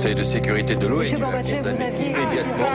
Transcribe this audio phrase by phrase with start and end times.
[0.00, 2.70] Conseil de sécurité de l'ONU a condamné immédiatement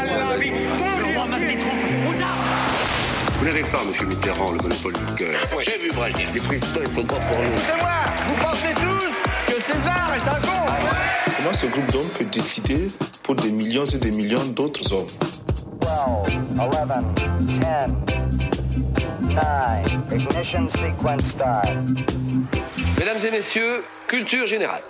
[3.40, 5.42] Vous n'avez pas, monsieur Mitterrand, le monopole du cœur.
[5.52, 6.26] Moi, j'ai vu Brasier.
[6.36, 7.58] Les présidents, ils sont pas pour nous.
[7.68, 7.90] C'est moi
[8.28, 10.72] Vous pensez tous que César est un con
[11.38, 12.90] Comment ce groupe d'hommes peut décider
[13.24, 15.08] pour des millions et des millions d'autres hommes
[15.82, 15.90] 12,
[16.60, 16.70] 11,
[17.16, 17.92] 10, 9,
[20.14, 21.70] ignition sequence start.
[23.00, 24.84] Mesdames et messieurs, culture générale.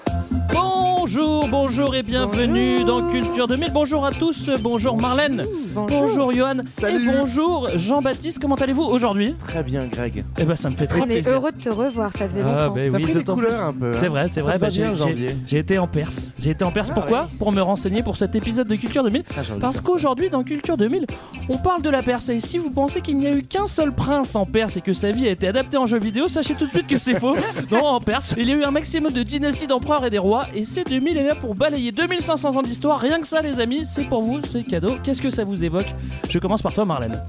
[0.53, 3.71] Bonjour, bonjour et bienvenue dans Culture 2000.
[3.71, 7.09] Bonjour à tous, bonjour Marlène, bonjour, Johan, Salut.
[7.09, 8.39] et bonjour Jean-Baptiste.
[8.39, 9.35] Comment allez-vous aujourd'hui?
[9.39, 10.25] Très bien, Greg.
[10.37, 12.63] Eh ben, ça me fait très On est heureux de te revoir, ça faisait Ah,
[12.65, 12.73] longtemps.
[12.75, 13.93] ben T'as oui, pris des couleurs un peu.
[13.93, 14.57] C'est vrai, c'est vrai.
[14.57, 16.33] bah, j'ai- été en Perse.
[16.39, 16.89] J'ai été en Perse.
[16.91, 17.29] Ah, Pourquoi.
[17.39, 19.23] Pour me renseigner pour cet épisode de Culture 2000.
[19.37, 21.05] Ah, Parce qu'aujourd'hui, dans Culture 2000,
[21.49, 22.29] on parle de la Perse.
[22.29, 24.93] Et si vous pensez qu'il n'y a eu qu'un seul prince en Perse et que
[24.93, 27.35] sa vie a été adaptée en jeu vidéo, sachez tout de suite que c'est faux.
[27.71, 30.34] Non, en Perse, il y a eu un maximum de dynasties d'empereurs et des rois.
[30.55, 32.99] Et c 2000 est là pour balayer 2500 ans d'histoire.
[32.99, 34.95] Rien que ça, les amis, c'est pour vous, c'est cadeau.
[35.03, 35.87] Qu'est-ce que ça vous évoque?
[36.29, 37.19] Je commence par toi, Marlène.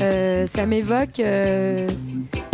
[0.00, 1.20] Euh, ça m'évoque.
[1.20, 1.88] euh,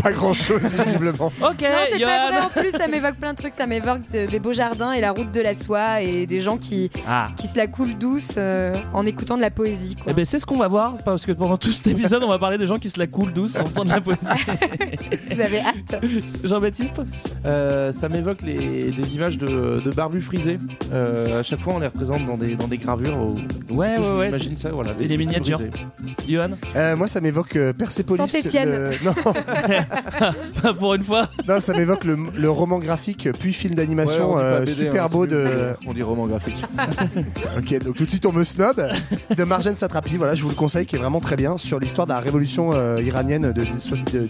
[0.02, 1.32] Pas grand chose, visiblement.
[1.42, 2.08] Ok, Non, c'est Johan.
[2.08, 3.55] pas vrai en plus, ça m'évoque plein de trucs.
[3.55, 6.56] Ça m'évoque de- des beaux jardins et la route de la soie et des gens
[6.58, 7.28] qui, Ah.
[7.36, 9.94] qui se la coulent douce euh, en écoutant de la poésie.
[9.97, 10.06] Quoi.
[10.10, 12.38] Eh ben c'est ce qu'on va voir parce que pendant tout cet épisode on va
[12.38, 14.20] parler des gens qui se la coulent douce en faisant de la poésie.
[15.30, 16.02] Vous avez hâte.
[16.44, 17.02] Jean-Baptiste?
[17.47, 20.59] Euh, ça m'évoque les, des images de, de barbus frisés.
[20.92, 23.17] Euh, à chaque fois, on les représente dans des, dans des gravures.
[23.19, 23.36] Au,
[23.75, 24.27] Ouais ouais ouais.
[24.27, 24.91] J'imagine ça, voilà.
[24.98, 25.61] Et les des miniatures.
[26.28, 28.27] Johan Euh, moi, ça m'évoque euh, Persépolis.
[28.27, 28.69] Saint-Étienne.
[28.70, 29.14] le- Non,
[30.78, 31.28] Pour une fois.
[31.48, 35.09] non, ça m'évoque le, le roman graphique puis film d'animation pas euh, BD, super hein,
[35.11, 35.47] beau de.
[35.87, 36.62] On dit roman graphique.
[37.59, 38.83] Ok, donc tout de suite on me snob
[39.37, 40.17] de Marjane Satrapi.
[40.17, 42.72] Voilà, je vous le conseille, qui est vraiment très bien sur l'histoire de la révolution
[42.72, 43.62] euh, iranienne de, de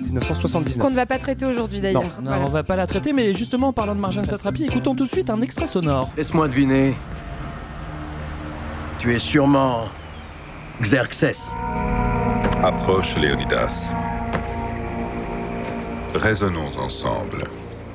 [0.02, 0.78] 1979.
[0.78, 2.02] Qu'on ne va pas traiter aujourd'hui d'ailleurs.
[2.02, 2.42] Non, Voilà.
[2.42, 5.10] on va pas la traiter, mais justement en parlant de Marjane Satrapi, écoutons tout de
[5.10, 6.10] suite un extrait sonore.
[6.16, 6.96] Laisse-moi deviner.
[8.98, 9.88] Tu es sûrement
[10.80, 11.52] Xerxes.
[12.62, 13.92] Approche Léonidas.
[16.14, 17.44] Raisonnons ensemble.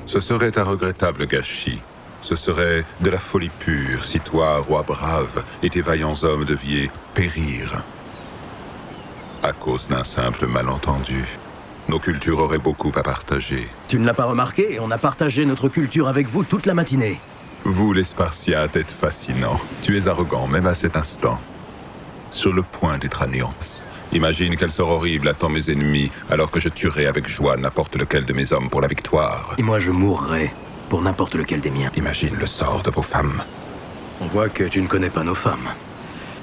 [0.06, 1.80] Ce serait un regrettable gâchis.
[2.22, 6.90] Ce serait de la folie pure si toi, roi brave, et tes vaillants hommes deviez
[7.14, 7.82] périr.
[9.42, 11.24] À cause d'un simple malentendu.
[11.88, 13.68] Nos cultures auraient beaucoup à partager.
[13.86, 17.20] Tu ne l'as pas remarqué, on a partagé notre culture avec vous toute la matinée.
[17.68, 19.60] Vous, les Spartiates, êtes fascinants.
[19.82, 21.36] Tu es arrogant, même à cet instant.
[22.30, 23.82] Sur le point d'être anéanti.
[24.12, 28.24] Imagine quel sort horrible attend mes ennemis, alors que je tuerai avec joie n'importe lequel
[28.24, 29.56] de mes hommes pour la victoire.
[29.58, 30.52] Et moi je mourrai
[30.88, 31.90] pour n'importe lequel des miens.
[31.96, 33.42] Imagine le sort de vos femmes.
[34.20, 35.68] On voit que tu ne connais pas nos femmes.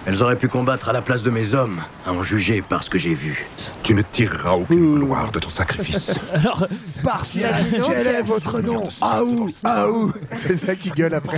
[0.06, 2.90] Elles auraient pu combattre à la place de mes hommes, à en juger par ce
[2.90, 3.46] que j'ai vu.
[3.84, 6.20] Tu ne tireras aucune gloire de ton sacrifice.
[6.34, 8.88] Alors, Spartiate, quel est votre nom?
[9.00, 11.38] Aou, Aou C'est ça qui gueule après.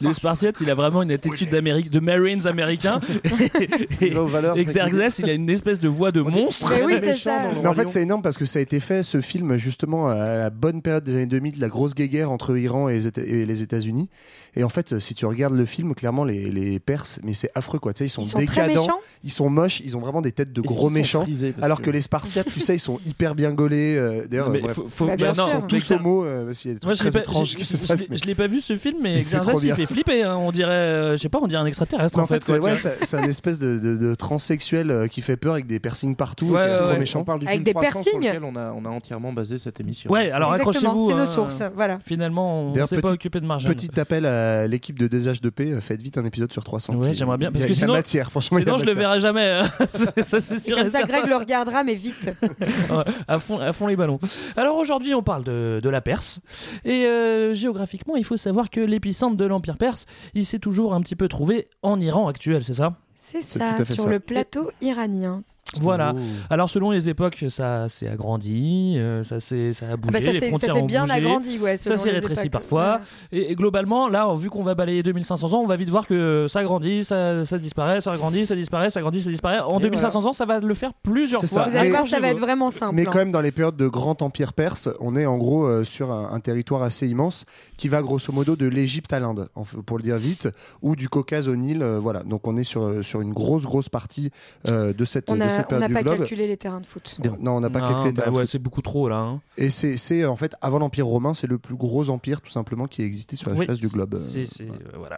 [0.00, 3.00] le Spartiate, il a vraiment une attitude d'Amérique, de Marines américains.
[4.02, 4.12] et
[4.56, 6.70] et Xerxes, il a une espèce de voix de monstre.
[6.70, 7.38] Mais oui, c'est ça.
[7.62, 10.36] Mais en fait, c'est énorme parce que ça a été fait, ce film, justement, à
[10.36, 13.46] la bonne période des années 2000, la grosse guéguerre entre Iran et les Éta- et
[13.46, 14.10] les États-Unis.
[14.54, 17.78] Et en fait, si tu regardes le film, clairement, les, les Perses, mais c'est affreux,
[17.78, 17.92] quoi.
[18.02, 18.86] Sais, ils sont, Ils sont très décadents,
[19.24, 21.24] ils sont moches, ils ont vraiment des têtes de gros méchants.
[21.60, 21.90] Alors que...
[21.90, 23.96] les Spartiates, tu sais, ils sont hyper bien gaulés.
[23.96, 24.74] euh, D'ailleurs, euh, bref.
[24.74, 25.14] faut- faut- Bah.
[25.18, 27.20] Ils sont tous homo, euh, parce qu'il y a des Moi, trucs je l'ai très
[27.22, 28.04] pas, étranges je- qui je- se passent.
[28.04, 29.74] je- mais- je l'ai pas vu ce film, mais c'est Xerxes trop il bien.
[29.76, 30.22] fait flipper.
[30.24, 30.36] hein.
[30.36, 32.42] On dirait, euh, je sais pas, on dirait un extraterrestre en en fait.
[32.44, 36.46] fait, c'est un espèce de, de, de transsexuel qui fait peur avec des piercings partout,
[36.56, 37.20] trop méchant.
[37.20, 38.40] On parle du Avec film des 300 sur piercings.
[38.40, 40.10] lequel on a, on a entièrement basé cette émission.
[40.10, 41.10] Ouais, alors accrochez-vous.
[41.10, 41.62] c'est nos sources.
[41.74, 41.98] Voilà.
[42.04, 43.72] Finalement, on s'est pas occupé de Marjane.
[43.72, 46.94] Petit appel à l'équipe de 2H2P, euh, faites vite un épisode sur 300.
[46.94, 48.58] Ouais, Qui- j'aimerais bien, parce que a sinon- matière, franchement.
[48.58, 49.08] il y a Sinon, je le matière.
[49.10, 49.50] verrai jamais.
[49.50, 49.86] hein.
[50.24, 50.76] ça, c'est sûr.
[50.76, 51.02] Comme et ça.
[51.02, 52.30] Greg le regardera, mais vite.
[53.28, 54.18] À fond, à fond les ballons.
[54.56, 56.40] Alors aujourd'hui, on parle de, de la Perse.
[56.84, 61.00] Et euh, géographiquement, il faut savoir que l'épicentre de l'Empire perse, il s'est toujours un
[61.00, 62.94] petit peu trouvé en Iran actuel, c'est ça?
[63.16, 64.08] C'est ça, sur ça.
[64.10, 65.42] le plateau iranien.
[65.80, 66.12] Voilà.
[66.14, 66.20] Oh.
[66.50, 70.24] Alors selon les époques, ça s'est agrandi, euh, ça s'est ça a Ah bougé, bah
[70.26, 71.12] ça les frontières ça ont bien bougé.
[71.14, 71.76] agrandi, ouais.
[71.78, 72.60] Ça s'est rétréci époques.
[72.60, 73.00] parfois.
[73.32, 76.44] Et, et globalement, là, vu qu'on va balayer 2500 ans, on va vite voir que
[76.46, 79.60] ça grandit, ça, ça disparaît, ça grandit, ça disparaît, ça grandit, ça disparaît.
[79.60, 81.48] En Et 2500 ans, ça va le faire plusieurs fois.
[81.48, 81.62] ça.
[81.70, 82.94] Vous allez Mais- voir, ça va être vraiment simple.
[82.94, 83.10] Mais hein.
[83.10, 86.12] quand même, dans les périodes de grand empire perse, on est en gros euh, sur
[86.12, 87.46] un, un territoire assez immense
[87.78, 89.48] qui va grosso modo de l'Égypte à l'Inde,
[89.86, 90.50] pour le dire vite,
[90.82, 91.82] ou du Caucase au Nil.
[91.82, 92.22] euh, voilà.
[92.24, 94.30] Donc on est sur, sur une grosse, grosse partie
[94.68, 96.18] euh, de cette, A cette on n'a pas globe.
[96.18, 97.16] calculé les terrains de foot.
[97.40, 98.48] Non, on n'a pas Non, calculé les bah terrains de foot.
[98.48, 99.16] c'est beaucoup trop là.
[99.18, 99.40] hein.
[99.58, 102.86] Et c'est, c'est, en fait, avant l'Empire romain, c'est le plus gros empire, tout simplement,
[102.86, 104.14] qui existait sur la Oui, face du globe.
[104.16, 105.16] C'est, c'est- euh, voilà.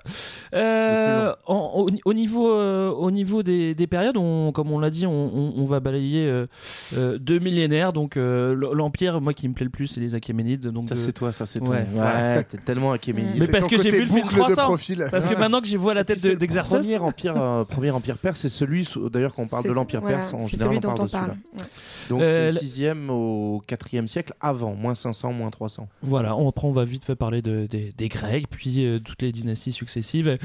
[0.54, 4.90] Euh, en- au, au niveau, euh, au niveau des, des périodes, on, comme on l'a
[4.90, 6.46] dit, on, on- on va balayer euh,
[6.96, 7.92] euh, deux millénaires.
[7.92, 10.66] Donc euh, l'empire, moi qui me plaît le plus, c'est les Achéménides.
[10.69, 11.76] Donc Ça, c'est toi, ça, c'est toi.
[11.76, 11.86] Ouais.
[11.94, 13.38] Ouais, t'es tellement achéméniste.
[13.40, 14.64] Mais C'est parce que j'ai vu le film boucle de 300.
[14.66, 15.06] profil.
[15.10, 16.75] Parce que maintenant que j'ai vu à la tête d'Exercice.
[16.75, 20.23] Premier empire, euh, premier empire perse, c'est celui, d'ailleurs, quand on parle de l'empire perse,
[20.32, 21.30] en c'est général, celui on dont parle on parle.
[21.30, 21.64] Ouais.
[22.08, 25.88] Donc Euh, c'est 6 au 4e siècle avant, moins 500, moins 300.
[26.02, 29.22] Voilà, on, après on va vite fait parler de, des- des Grecs, puis euh, toutes
[29.22, 30.36] les dynasties successives,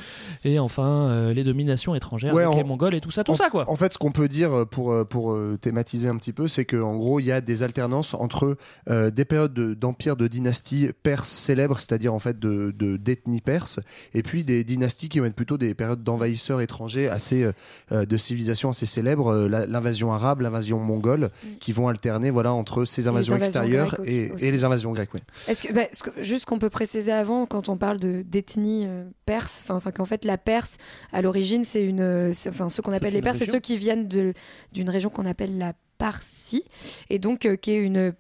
[0.44, 3.32] et enfin euh, les dominations étrangères, Ouais, avec en- les Mongols et tout ça, tout
[3.32, 3.70] en, ça quoi.
[3.70, 6.66] En fait, ce qu'on peut dire euh, pour, pour euh, thématiser un petit peu, c'est
[6.66, 8.58] qu'en gros, il y a des alternances entre
[8.90, 13.42] euh, des périodes de- d'empire, de, dynasties perses célèbres, c'est-à-dire en fait de de- d'ethnie
[13.42, 13.80] perse,
[14.14, 17.46] et puis des dynasties qui vont être plutôt des périodes d'envahisseurs étrangers, assez
[17.92, 21.30] de civilisations assez célèbres, la- l'invasion arabe, l'invasion mongole,
[21.60, 25.14] qui vont alterner voilà entre ces invasions invasions extérieures et, les invasions grecques.
[25.14, 25.22] oui.
[25.48, 29.04] Est-ce que, bah, que- juste qu'on peut préciser avant, quand on parle de d'ethnie euh,
[29.26, 30.78] perse, enfin, c'est qu'en fait la Perse,
[31.14, 34.08] à l'origine, c'est une, euh, enfin, ceux qu'on appelle les Perses, c'est ceux qui viennent
[34.08, 34.34] de
[34.74, 36.64] d'une région qu'on appelle la Parsie,
[37.10, 38.14] et donc euh, qui est une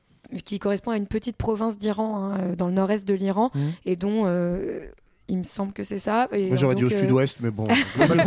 [0.46, 3.72] qui correspond à une petite province d'Iran, hein, dans le nord-est de l'Iran, Mhm.
[3.86, 4.86] et dont euh,
[5.30, 6.28] il me semble que c'est ça.
[6.32, 7.68] Et, Moi, j'aurais dit au euh, sud-ouest, mais bon,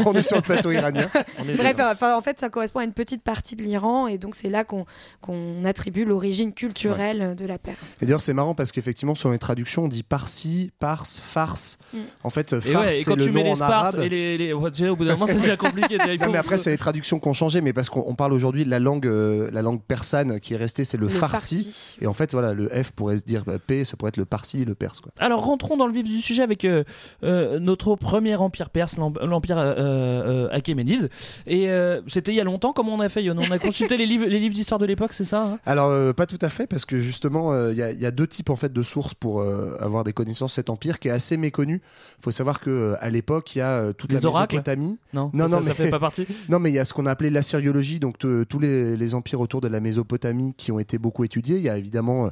[0.06, 1.10] on est sur le plateau iranien.
[1.56, 4.48] Bref, enfin, en fait, ça correspond à une petite partie de l'Iran, et donc c'est
[4.48, 4.86] là qu'on
[5.20, 7.96] qu'on attribue l'origine culturelle de la Perse.
[8.00, 11.78] Et d'ailleurs, c'est marrant parce qu'effectivement, sur les traductions, on dit parsi, parse, farce.
[11.92, 11.98] Mm.
[12.24, 14.00] En fait, Et, farce, ouais, et c'est quand le tu mets nom les en arabe.
[14.00, 15.98] et les, les- ouais, tu sais, au bout d'un moment c'est déjà compliqué.
[15.98, 18.64] Non, mais après, c'est les traductions qui ont changé, mais parce qu'on on parle aujourd'hui
[18.64, 21.96] de la langue, euh, la langue persane qui est restée, c'est le, farsi.
[22.00, 24.24] Et en fait, voilà, le F pourrait se dire bah, P, ça pourrait être le
[24.24, 25.00] parsi, le perse.
[25.00, 25.12] Quoi.
[25.18, 26.84] Alors rentrons dans le vif du sujet avec euh,
[27.24, 31.10] euh, notre premier empire perse, l'em- l'empire euh, euh, achéménide.
[31.46, 31.68] Et
[32.06, 34.38] c'était il y a longtemps, comment on a fait On a consulté les livres, les
[34.38, 35.58] livres d'histoire de l'époque, c'est ça hein?
[35.66, 38.26] Alors, pas tout à fait, parce que justement, il y, a- il y a deux
[38.26, 41.36] types en fait de sources pour avoir des connaissances de cet empire qui est assez
[41.36, 41.80] méconnu.
[42.18, 44.98] Il faut savoir que à l'époque, il y a toute Les la oracles Mésopotamie.
[45.12, 46.26] Non, Non, non, ça mais- fait pas partie.
[46.48, 49.40] Non, mais il y a ce qu'on a appelé l'assyriologie, donc tous les, les empires
[49.40, 51.56] autour de la Mésopotamie qui ont été beaucoup étudiés.
[51.56, 52.30] Il y a évidemment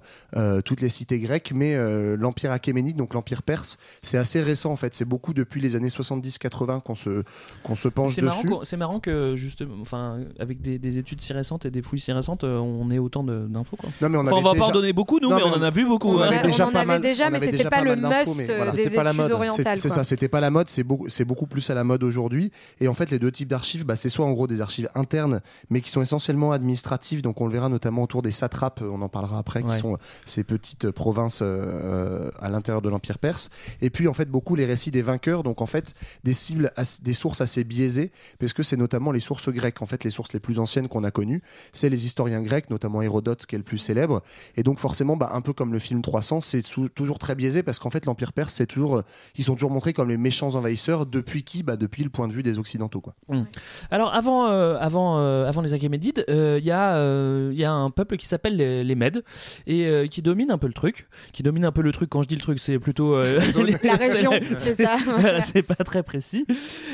[0.65, 1.77] toutes les cités grecques, mais
[2.17, 4.95] l'empire achéménide, donc l'empire perse, c'est assez récent en fait.
[4.95, 7.23] C'est beaucoup depuis les années 70-80 qu'on se,
[7.63, 8.49] qu'on se penche C'est dessus.
[8.63, 12.13] c'est marrant que justement, enfin, avec des, des études si récentes et des fouilles si
[12.13, 13.89] récentes, euh, on ait autant de- d'infos quoi.
[14.01, 15.51] Non, mais on Enfin, on va déjà- pas en donner beaucoup, nous, Non, mais, mais
[15.51, 16.09] on en a vu beaucoup.
[16.09, 16.29] On, on hein.
[16.29, 18.45] avait déjà on en avait mal- déjà, mais c'était déjà pas pas le must mais
[18.45, 18.73] voilà.
[18.73, 19.29] des C'était pas la études mode.
[19.29, 19.79] C'est orientales.
[19.79, 22.51] c'est ça, c'était pas la mode, c'est beaucoup, c'est beaucoup plus à la mode aujourd'hui.
[22.81, 25.41] Et en fait, les deux types d'archives, bah, c'est soit en gros des archives internes,
[25.71, 27.23] mais qui sont essentiellement administratives.
[27.23, 29.73] Donc on le verra notamment autour des satrapes, on en parlera après, Ouais.
[29.73, 33.51] qui sont ces petites provinces euh, à l'intérieur de l'empire perse.
[33.83, 35.43] Et puis en fait, beaucoup les récits des vainqueurs.
[35.43, 35.95] Donc en fait,
[36.25, 36.73] des cibles,
[37.03, 39.83] des sources assez biaisées, parce que c'est notamment les sources grecques.
[39.83, 41.43] En fait, les sources les plus anciennes qu'on a connues,
[41.73, 44.23] c'est les historiens grecs, notamment Hérodote, qui est le plus célèbre.
[44.57, 46.63] Et donc forcément, bah, un peu comme le film 300, c'est
[46.95, 49.03] toujours très biaisé parce qu'en fait, l'empire perse, c'est toujours, euh,
[49.37, 51.07] ils sont toujours montrés comme les méchants envahisseurs.
[51.07, 51.63] Depuis qui?
[51.63, 53.15] Bah depuis le point de vue des occidentaux, quoi.
[53.91, 57.65] Alors avant, euh, avant, euh, avant les Achéménides, euh, il y, a, euh, il y
[57.65, 59.25] a un peuple qui s'appelle les, les Mèdes
[59.67, 61.09] et euh, qui domine un peu le truc.
[61.33, 62.11] Qui domine un peu le truc.
[62.11, 63.41] Quand je dis le truc, c'est plutôt euh,
[63.83, 64.97] La région, c'est ça.
[65.19, 66.47] voilà, c'est pas très précis.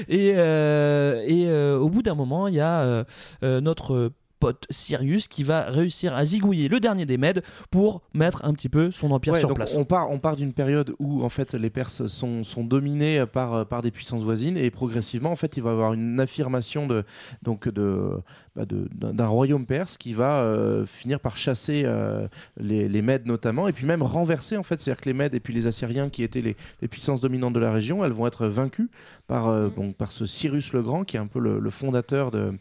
[0.09, 3.05] Et, euh, et euh, au bout d'un moment, il y a euh,
[3.43, 8.45] euh, notre pote Sirius qui va réussir à zigouiller le dernier des Mèdes pour mettre
[8.45, 9.75] un petit peu son empire Ouais, sur donc place.
[9.79, 13.65] On part, on part d'une période où en fait les Perses sont, sont dominés par,
[13.67, 17.03] par des puissances voisines et progressivement en fait il va y avoir une affirmation de
[17.43, 18.11] donc de-
[18.65, 22.27] d'un d'un royaume perse qui va euh, finir par chasser euh,
[22.59, 25.41] les, les Mèdes notamment et puis même renverser en fait c'est-à-dire que les Mèdes et
[25.41, 28.47] puis les Assyriens qui étaient les, les puissances dominantes de la région elles vont être
[28.47, 28.89] vaincues
[29.27, 32.55] par euh, par ce Cyrus le Grand qui est un peu le, le fondateur de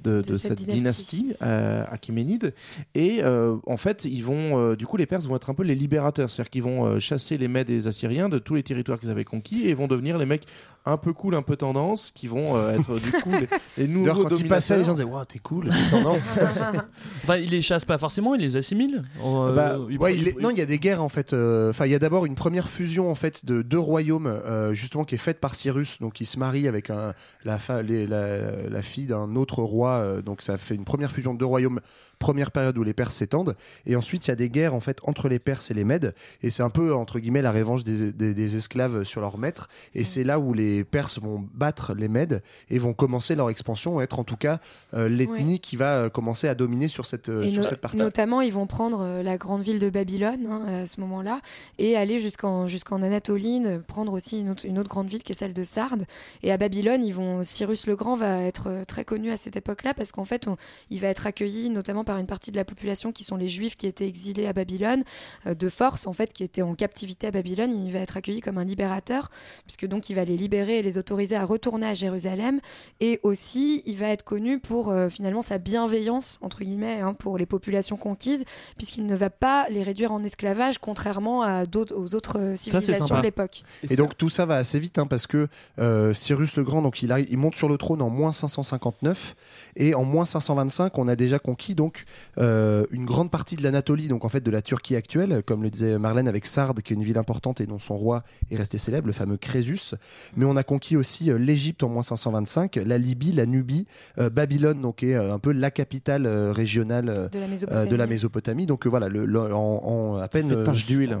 [0.00, 2.54] de, de cette, dynastie, euh, achéménide.
[2.94, 6.30] Et en fait ils vont du coup les Perses vont être un peu les libérateurs
[6.30, 9.24] c'est-à-dire qu'ils vont chasser les Mèdes et les Assyriens de tous les territoires qu'ils avaient
[9.24, 10.46] conquis et vont devenir les mecs
[10.86, 14.06] un peu cool un peu tendance qui vont euh, être du coup les, les nouveaux
[14.06, 16.38] D'ailleurs, quand ils passaient, les gens disaient Waouh, t'es cool, t'es tendance.
[17.22, 19.02] Enfin, il les chasse pas forcément, il les assimile.
[19.24, 21.32] Euh, Bah, il- ouais, il- il est- non, il y a des guerres en fait.
[21.32, 24.72] euh, Enfin, il y a d'abord une première fusion en fait de deux royaumes, euh,
[24.74, 25.98] justement qui est faite par Cyrus.
[26.00, 27.12] Donc, il se marie avec un,
[27.44, 29.90] la, fa- les- la, la fille d'un autre roi.
[29.98, 31.80] euh, donc, ça fait une première fusion de deux royaumes.
[32.18, 33.56] Première période où les Perses s'étendent.
[33.86, 36.14] Et ensuite, il y a des guerres en fait entre les Perses et les Mèdes.
[36.42, 39.68] Et c'est un peu entre guillemets la revanche des, des- des esclaves sur leurs maîtres.
[39.94, 44.00] Et c'est là où les Perses vont battre les Mèdes et vont commencer leur expansion,
[44.00, 44.60] être en tout cas
[44.94, 47.96] euh, l'ethnie qui va euh, commencer à dominer sur cette, euh, sur no- cette partie.
[47.96, 51.40] notamment, ils vont prendre euh, la grande ville de Babylone hein, à ce moment-là
[51.78, 55.34] et aller jusqu'en jusqu'en Anatolie, prendre aussi une autre, une autre grande ville qui est
[55.34, 56.04] celle de Sardes.
[56.42, 59.94] Et à Babylone, ils vont Cyrus le Grand va être très connu à cette époque-là
[59.94, 60.56] parce qu'en fait, on-
[60.90, 63.76] il va être accueilli notamment par une partie de la population qui sont les Juifs
[63.76, 65.02] qui étaient exilés à Babylone
[65.46, 67.74] euh, de force, en fait, qui étaient en captivité à Babylone.
[67.74, 69.30] Il va être accueilli comme un libérateur
[69.64, 72.60] puisque donc il va les libérer et les autoriser à retourner à Jérusalem.
[73.00, 77.38] Et aussi, il va être connu pour euh, finalement sa bienveillance, entre guillemets, hein, pour
[77.38, 78.44] les populations conquises,
[78.76, 83.06] puisqu'il ne va pas les réduire en esclavage, contrairement à d'autres, aux autres euh, civilisations
[83.06, 83.20] sympa.
[83.20, 83.62] de l'époque.
[83.88, 85.48] Et donc tout ça va assez vite hein, parce que
[85.78, 89.34] euh, Cyrus le Grand donc il, arrive- il monte sur le trône en moins 559
[89.76, 92.04] et en moins 525 on a déjà conquis donc
[92.38, 95.70] euh, une grande partie de l'Anatolie donc en fait de la Turquie actuelle comme le
[95.70, 98.78] disait Marlène avec Sardes qui est une ville importante et dont son roi est resté
[98.78, 99.94] célèbre le fameux Crésus
[100.36, 103.86] mais on a conquis aussi euh, l'Égypte en moins 525 la Libye la Nubie
[104.18, 107.48] euh, Babylone donc est euh, un peu la capitale euh, régionale euh, De la euh,
[107.48, 107.88] Mésopotamie.
[107.90, 110.52] de la Mésopotamie donc euh, voilà le- le- en, en à peine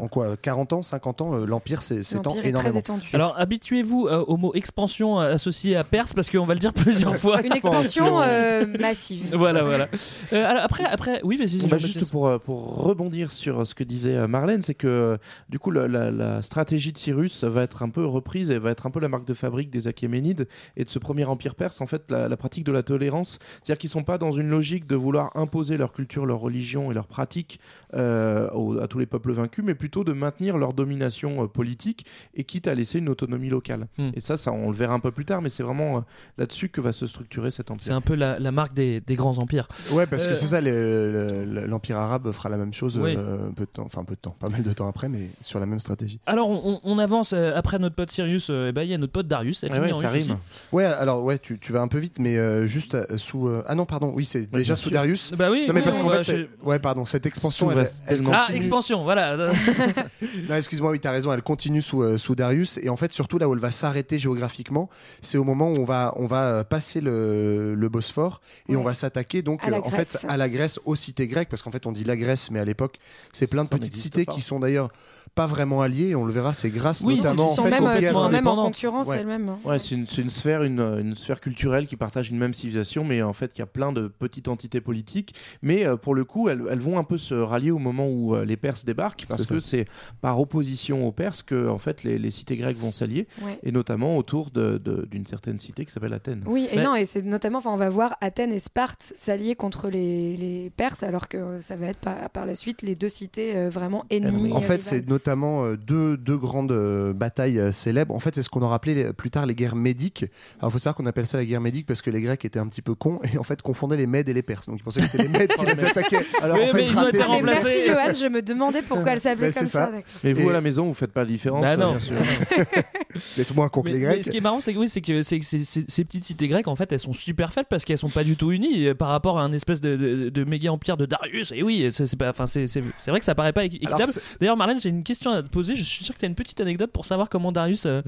[0.00, 3.08] en quoi 40 ans 50 ans euh, l'empire s'est- s'étend énormément très étendu.
[3.12, 7.16] Alors habituez-vous euh, au mot expansion associé à Perse parce qu'on va le dire plusieurs
[7.16, 7.40] fois.
[7.42, 9.28] Une expansion euh, massive.
[9.36, 9.88] Voilà, voilà.
[10.32, 11.66] Euh, alors après, après, oui, vas-y.
[11.66, 15.18] Bah, juste pour, pour rebondir sur ce que disait Marlène, c'est que
[15.48, 18.70] du coup la, la- la stratégie de Cyrus va être un peu reprise et va
[18.70, 21.80] être un peu la marque de fabrique des Achéménides et de ce premier empire perse.
[21.80, 24.86] En fait, la, la pratique de la tolérance, c'est-à-dire qu'ils sont pas dans une logique
[24.86, 27.60] de vouloir imposer leur culture, leur religion et leurs pratiques
[27.94, 32.44] euh, à tous les peuples vaincus, mais plutôt de maintenir leur domination euh, politique et
[32.44, 33.88] quitte à laisser une autonomie locale.
[33.98, 34.10] Hmm.
[34.14, 36.00] Et ça, ça, on le verra un peu plus tard, mais c'est vraiment euh,
[36.38, 37.84] là-dessus que va se structurer cet empire.
[37.86, 39.68] C'est un peu la, la marque des, des grands empires.
[39.92, 43.14] Ouais, parce que c'est ça, le- le- l'Empire arabe fera la même chose Oui.
[43.16, 45.08] euh, un peu de temps, enfin un peu de temps, pas mal de temps après,
[45.08, 46.20] mais sur la même stratégie.
[46.26, 49.09] Alors on, on avance euh, après notre pote Sirius, eh ben, il y a notre
[49.10, 49.62] pote Darius.
[49.64, 50.20] elle Ah ouais, en ça rime.
[50.22, 50.32] aussi.
[50.72, 53.48] Ouais, alors ouais, tu, tu vas un peu vite, mais euh, juste euh, sous.
[53.48, 54.90] euh, ah non, pardon, oui, c'est déjà bien sous.
[54.90, 55.32] Darius.
[55.32, 57.88] Bah oui, non, mais oui, parce qu'en va fait, chez- ouais, pardon, cette expansion, elle,
[58.06, 59.36] elle Ah, expansion, voilà.
[60.48, 62.78] Non, excuse-moi, oui, t'as raison, elle continue sous, euh, sous Darius.
[62.82, 64.88] Et en fait, surtout là où elle va s'arrêter géographiquement,
[65.20, 68.76] c'est au moment où on va, on va passer le, le Bosphore et Ouais.
[68.80, 71.70] on va s'attaquer donc euh, en fait à la Grèce, aux cités grecques, parce qu'en
[71.70, 72.96] fait on dit la Grèce, mais à l'époque
[73.32, 74.32] c'est plein de Ça petites cités pas.
[74.32, 74.90] qui sont d'ailleurs
[75.34, 76.08] pas vraiment alliées.
[76.10, 78.14] Et on le verra, c'est grâce Oui, notamment en fait même, au pays ils sont
[78.14, 78.74] même en indépendantes.
[79.08, 79.22] Ouais.
[79.22, 79.58] hein.
[79.64, 83.04] Ouais, c'est une, c'est une sphère, une, une sphère culturelle qui partage une même civilisation,
[83.04, 85.34] mais en fait, il y a plein de petites entités politiques.
[85.62, 88.34] Mais euh, pour le coup, elles, elles vont un peu se rallier au moment où
[88.34, 89.86] euh, les Perses débarquent, parce que c'est
[90.20, 93.58] par opposition aux Perses que en fait les, les cités grecques vont s'allier, Ouais.
[93.62, 96.42] et notamment autour de- de- d'une certaine cité qui s'appelle Athènes.
[96.46, 99.54] Oui, et Mais- non, et c'est notamment, enfin, on va voir Athènes et Sparte s'allier
[99.54, 102.94] contre les, les Perses, alors que euh, ça va être par, par la suite les
[102.96, 104.52] deux cités euh, vraiment ennemies.
[104.52, 108.14] En fait, c'est notamment euh, deux, deux grandes euh, batailles euh, célèbres.
[108.14, 110.24] En fait, c'est ce qu'on aura appelé plus tard les guerres médiques.
[110.58, 112.58] Alors, il faut savoir qu'on appelle ça la guerre médique parce que les Grecs étaient
[112.58, 114.66] un petit peu cons et en fait confondaient les Mèdes et les Perses.
[114.66, 116.24] Donc, ils pensaient que c'était les Mèdes qui les attaquaient.
[116.42, 117.62] Alors, Oui, en fait, mais ils ont été remplacés.
[117.64, 119.90] Merci Johan, je me demandais pourquoi elle s'appelait Mais c'est comme ça.
[120.24, 121.90] Mais vous Et- à la maison, vous faites pas la différence, Bah euh, non.
[121.92, 122.14] bien sûr.
[123.14, 124.24] Vous êtes moins que Mais, les mais Grecs.
[124.24, 126.76] ce qui est marrant, c'est que, oui, c'est que, c'est ces, petites cités grecques, en
[126.76, 129.38] fait, elles sont super faites parce qu'elles sont pas du tout unies euh, par rapport
[129.38, 131.52] à un espèce de, de- de méga empire de Darius.
[131.54, 133.74] Et oui, c'est c'est pas, enfin, c'est c'est- c'est vrai que ça paraît pas Alors,
[133.74, 134.12] équitable.
[134.40, 135.74] D'ailleurs, Marlène, j'ai une question à te poser.
[135.74, 138.02] Je suis sûr que tu as une petite anecdote pour savoir comment Darius euh,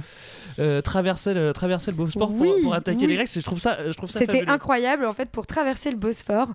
[0.58, 3.06] euh, traversait, le, traversait le Bosphore pour- Oui, pour, attaquer oui.
[3.08, 3.28] les Grecs.
[3.34, 4.52] Je trouve ça, je trouve ça C'était fabuleux.
[4.52, 6.48] incroyable en fait pour traverser le Bosphore.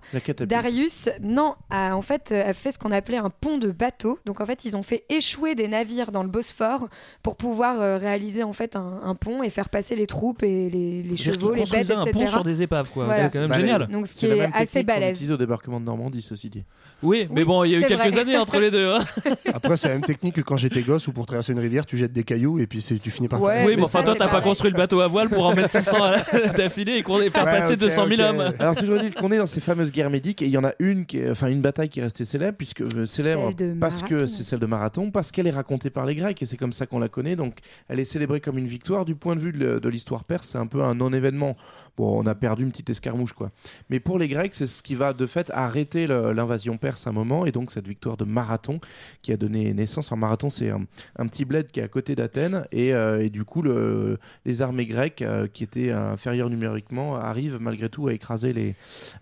[0.46, 4.18] Darius, non, a en fait a fait ce qu'on appelait un pont de bateau.
[4.24, 6.88] Donc en fait, ils ont fait échouer des navires dans le Bosphore
[7.22, 10.70] pour pouvoir euh, réaliser en fait un, un pont et faire passer les troupes et
[10.70, 12.26] les, les chevaux, les bêtes, un pont etc.
[12.26, 13.04] sur des épaves, quoi.
[13.06, 13.28] Voilà.
[13.28, 13.66] C'est quand même Balèze.
[13.72, 13.86] génial.
[13.88, 15.32] Donc ce qui C'est la est même assez balèze.
[15.32, 16.64] au débarquement de Normandie, ceci dit.
[17.02, 18.18] Oui, mais Oui, bon, il y a eu quelques vrai.
[18.18, 18.88] années entre les deux.
[18.92, 18.98] hein.
[19.54, 21.96] Après, c'est la même technique que quand j'étais gosse où pour traverser une rivière, tu
[21.96, 24.40] jettes des cailloux et puis tu finis par Ouais, oui, mais enfin, toi, t'as pas
[24.40, 27.58] construit le bateau à voile pour en mettre 600 à la- d'affilée et faire Ouais,
[27.58, 28.26] passer ok, 200 000 ok.
[28.28, 28.52] hommes.
[28.58, 30.72] Alors toujours dit qu'on est dans ces fameuses guerres médiques et il y en a
[30.80, 34.26] une qui est, enfin une bataille qui est restée célèbre puisque euh, célèbre parce que
[34.26, 36.86] c'est celle de Marathon parce qu'elle est racontée par les Grecs et c'est comme ça
[36.86, 37.54] qu'on la connaît donc
[37.88, 38.04] elle est
[38.40, 41.12] comme une victoire du point de vue de, l'histoire perse c'est un peu un non
[41.12, 41.56] événement
[41.96, 43.50] bon on a perdu une petite escarmouche quoi
[43.90, 47.12] mais pour les Grecs c'est ce qui va de fait arrêter l'invasion perse à un
[47.12, 48.80] moment et donc cette victoire de Marathon
[49.22, 50.82] qui a donné naissance en Marathon c'est un,
[51.16, 54.62] un petit bled qui est à côté d'Athènes et, euh, et du coup le- les
[54.62, 58.74] armées grecques euh, qui étaient inférieures numériquement arrivent malgré tout à écraser les,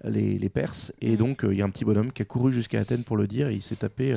[0.05, 0.93] les, les Perses.
[1.01, 1.17] Et Mm.
[1.17, 3.27] donc, euh, il y a un petit bonhomme qui a couru jusqu'à Athènes pour le
[3.27, 3.49] dire.
[3.49, 4.15] Et il s'est tapé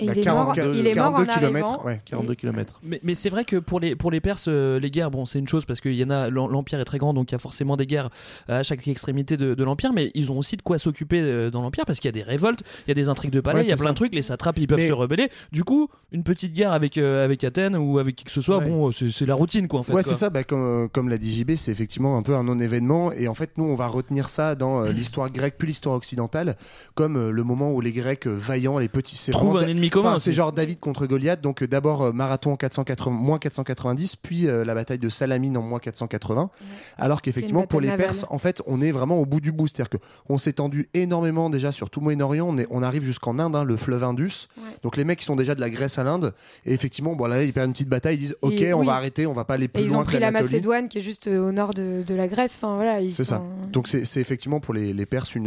[0.00, 1.84] Et Bah, il est mort, 42 il est mort en 42 kilomètres, arrivant.
[1.84, 2.00] ouais.
[2.04, 2.80] 42 km.
[2.82, 5.38] Mais, mais c'est vrai que pour les, pour les Perses, euh, les guerres, bon, c'est
[5.38, 7.36] une chose parce que y en a, l'em- l'Empire est très grand, donc il y
[7.36, 8.10] a forcément des guerres
[8.48, 11.62] à chaque extrémité de, de l'Empire, mais ils ont aussi de quoi s'occuper euh, dans
[11.62, 13.64] l'Empire parce qu'il y a des révoltes, il y a des intrigues de palais, Ouais,
[13.64, 13.90] il y a plein ça.
[13.90, 15.30] de trucs, les satrapes ils peuvent Mais- se rebeller.
[15.52, 18.58] Du coup, une petite guerre avec, euh, avec Athènes ou avec qui que ce soit,
[18.58, 18.66] Ouais.
[18.66, 19.92] bon, c'est la routine quoi en fait.
[19.92, 20.28] Ouais, c'est ça.
[20.30, 23.12] Bah, comme, comme l'a dit JB, c'est effectivement un peu un non-événement.
[23.12, 26.56] Et en fait, nous, on va retenir ça dans euh, l'histoire grecque, puis l'histoire occidentale,
[26.94, 30.08] comme euh, le moment où les Grecs vaillants, les petits, Trouvent un da- ennemi commun
[30.08, 30.24] Enfin, aussi.
[30.24, 31.40] c'est genre David contre Goliath.
[31.40, 35.56] Donc euh, d'abord euh, marathon en 480, moins 490, puis euh, la bataille de Salamine
[35.56, 36.50] en moins 480.
[36.98, 38.06] Alors qu'effectivement, pour les navale.
[38.06, 39.68] Perses, en fait, on est vraiment au bout du bout.
[39.68, 42.46] C'est-à-dire qu'on s'est tendu énormément déjà sur tout Moyen-Orient.
[42.48, 44.48] On, est- on arrive jusqu'en Inde, hein, le fleuve Indus.
[44.56, 44.62] Ouais.
[44.82, 46.34] Donc les mecs qui sont déjà de la Grèce à l'Inde.
[46.66, 48.16] Et effectivement, bon là, ils perdent une petite bataille.
[48.16, 48.86] Ils disent Ok, Et on oui.
[48.86, 50.30] va arrêter, on va pas aller plus Et ils loin ont que pris la.
[50.30, 52.54] Macédoine qui est juste au nord de, de la Grèce.
[52.56, 53.42] Enfin voilà, ils C'est ça.
[53.72, 55.44] Donc c'est c'est effectivement pour les, les Perses une,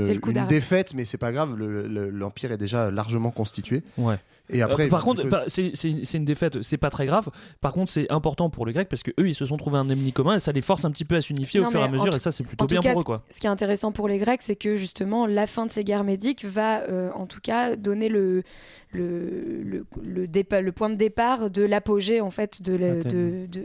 [0.48, 1.56] défaite, mais c'est pas grave.
[1.58, 3.84] le- le- L'empire est déjà largement constitué.
[3.98, 4.15] Ouais.
[4.49, 7.29] Et après, Euh, par contre, coup, c'est une défaite, c'est pas très grave.
[7.61, 9.89] Par contre, c'est important pour les Grecs parce que eux, ils se sont trouvés un
[9.89, 11.89] ennemi commun et ça les force un petit peu à s'unifier au fur et à
[11.89, 12.15] mesure.
[12.15, 13.23] Et ça, c'est plutôt bien cas, pour eux, ce- quoi.
[13.29, 16.03] Ce qui est intéressant pour les Grecs, c'est que justement, la fin de ces guerres
[16.03, 18.43] médiques va, euh, en tout cas, donner le,
[18.91, 22.77] le, le, le, dépa- le point de départ de l'apogée en fait de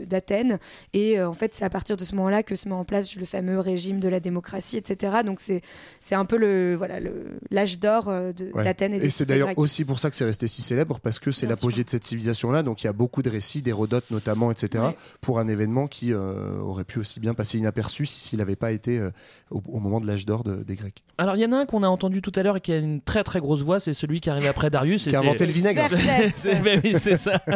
[0.05, 0.59] d'Athènes.
[0.93, 3.15] Et euh, en fait, c'est à partir de ce moment-là que se met en place
[3.15, 5.17] le fameux régime de la démocratie, etc.
[5.25, 5.61] Donc c'est
[5.99, 8.63] c'est un peu le voilà le l'âge d'or de Ouais.
[8.65, 11.19] d'Athènes et, des Et c'est d'ailleurs aussi pour ça que c'est resté si célèbre, parce
[11.19, 12.63] que c'est l'apogée de cette civilisation-là.
[12.63, 14.95] Donc il y a beaucoup de récits, d'Hérodote notamment, etc., Ouais.
[15.21, 18.97] pour un événement qui euh, aurait pu aussi bien passer inaperçu s'il n'avait pas été
[18.97, 19.11] euh,
[19.51, 21.03] au, au moment de l'âge d'or de- des Grecs.
[21.19, 22.77] Alors, il y en a un qu'on a entendu tout à l'heure et qui a
[22.77, 25.05] une très très grosse voix, c'est celui qui arrive après Darius.
[25.07, 25.81] et Qui a inventé le vinaigre.
[26.35, 27.39] C'est ben oui, c'est ça.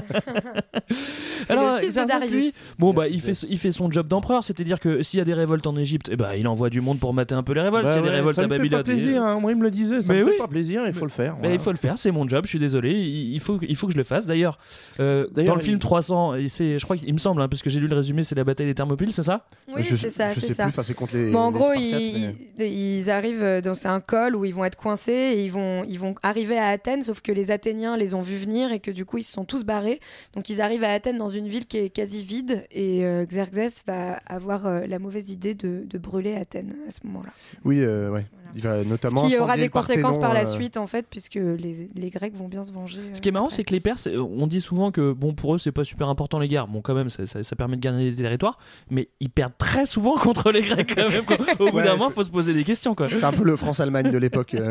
[0.90, 2.32] C'est le fils de Darius.
[2.32, 5.26] lui, bon bah il fait il fait son job d'empereur, c'est-à-dire que s'il y a
[5.26, 7.62] des révoltes en Égypte, eh ben il envoie du monde pour mater un peu les
[7.62, 7.84] révoltes.
[7.86, 9.40] Bah S'il y a des ouais, révoltes ça à me fait pas plaisir, hein.
[9.40, 10.32] moi il me le disait, ça Mais me oui.
[10.34, 11.36] fait pas plaisir, il faut le faire.
[11.44, 13.94] Il faut le faire, c'est mon job, je suis désolé, il faut, il faut que
[13.94, 14.26] je le fasse.
[14.26, 14.58] D'ailleurs,
[15.00, 17.62] euh, dans le film il- 300, et c'est, je crois qu'il me semble, hein, parce
[17.62, 19.46] que j'ai lu le résumé, c'est la bataille des Thermopyles, c'est ça?
[19.74, 20.70] Oui, je c'est ça, je c'est sais ça.
[20.70, 21.32] plus, c'est contre les.
[21.32, 24.36] Bon, en les gros, Spartiates, ils, mais- ils- ils arrivent euh, dans c'est un col
[24.36, 27.32] où ils vont être coincés et ils vont, ils vont arriver à Athènes, sauf que
[27.32, 30.00] les Athéniens les ont vus venir et que du coup ils se sont tous barrés.
[30.36, 33.84] Donc ils arrivent à Athènes dans une ville qui est quasi vide et euh, Xerxes
[33.88, 37.30] va avoir euh, la mauvaise idée de, de brûler Athènes à ce moment-là.
[37.66, 38.26] Oui, euh, ouais.
[38.56, 39.28] Il va notamment.
[39.28, 42.10] Ce qui aura des conséquences Parthénon, par la euh, suite en fait, puisque les, les
[42.10, 42.97] Grecs vont bien se venger.
[43.13, 45.56] Ce qui est marrant, c'est que les Perses, euh, on dit souvent que bon pour
[45.56, 46.68] eux c'est pas super important les guerres.
[46.68, 48.58] Bon quand même, ça, ça- ça permet de gagner des territoires,
[48.92, 51.24] mais ils perdent très souvent contre les Grecs quand même.
[51.24, 51.38] quoi.
[51.60, 53.08] Au bout Ouais, d'un moment, faut se poser des questions quoi.
[53.10, 54.56] C'est un peu le France-Allemagne de l'époque.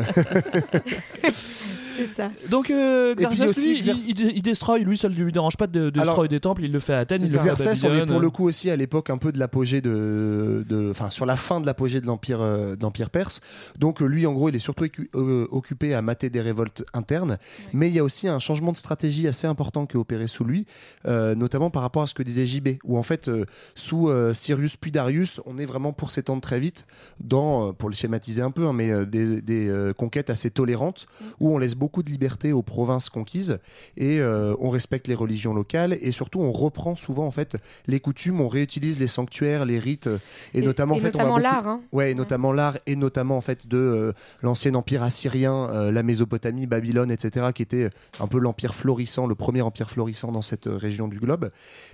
[1.97, 2.31] C'est ça.
[2.49, 5.57] Donc euh, Et puis aussi, lui, Xerxes- il, il, il destroy, lui ça lui dérange
[5.57, 7.49] pas de, de Alors, destroy des temples, il le fait à Athènes, il le fait
[7.49, 8.07] à Xerxes, on est Babylone.
[8.09, 11.35] pour le coup aussi à l'époque un peu de l'apogée de, de, enfin sur la
[11.35, 13.41] fin de l'apogée de l'empire, euh, de l'empire perse.
[13.77, 16.83] Donc euh, lui, en gros, il est surtout écu- euh, occupé à mater des révoltes
[16.93, 17.37] internes,
[17.73, 20.43] mais il y a aussi un changement de stratégie assez important qui est opéré sous
[20.43, 20.65] lui,
[21.07, 24.33] euh, notamment par rapport à ce que disait JB, où en fait euh, sous euh,
[24.33, 26.85] Cyrus puis Darius, on est vraiment pour s'étendre très vite
[27.19, 30.51] dans, euh, pour le schématiser un peu, hein, mais euh, des, des, euh, conquêtes assez
[30.51, 31.05] tolérantes
[31.39, 33.59] où on laisse beaucoup de liberté aux provinces conquises
[33.97, 37.99] et euh, on respecte les religions locales et surtout on reprend souvent en fait les
[37.99, 40.09] coutumes, on réutilise les sanctuaires, les rites
[40.53, 41.81] et, Et- notamment et en fait on va notamment beaucoup- l'art, hein.
[41.91, 46.03] Ouais, et notamment l'art et notamment en fait de euh, l'ancien empire assyrien, euh, la
[46.03, 47.47] Mésopotamie, Babylone, etc.
[47.55, 51.49] qui était un peu l'empire florissant, le premier empire florissant dans cette région du globe.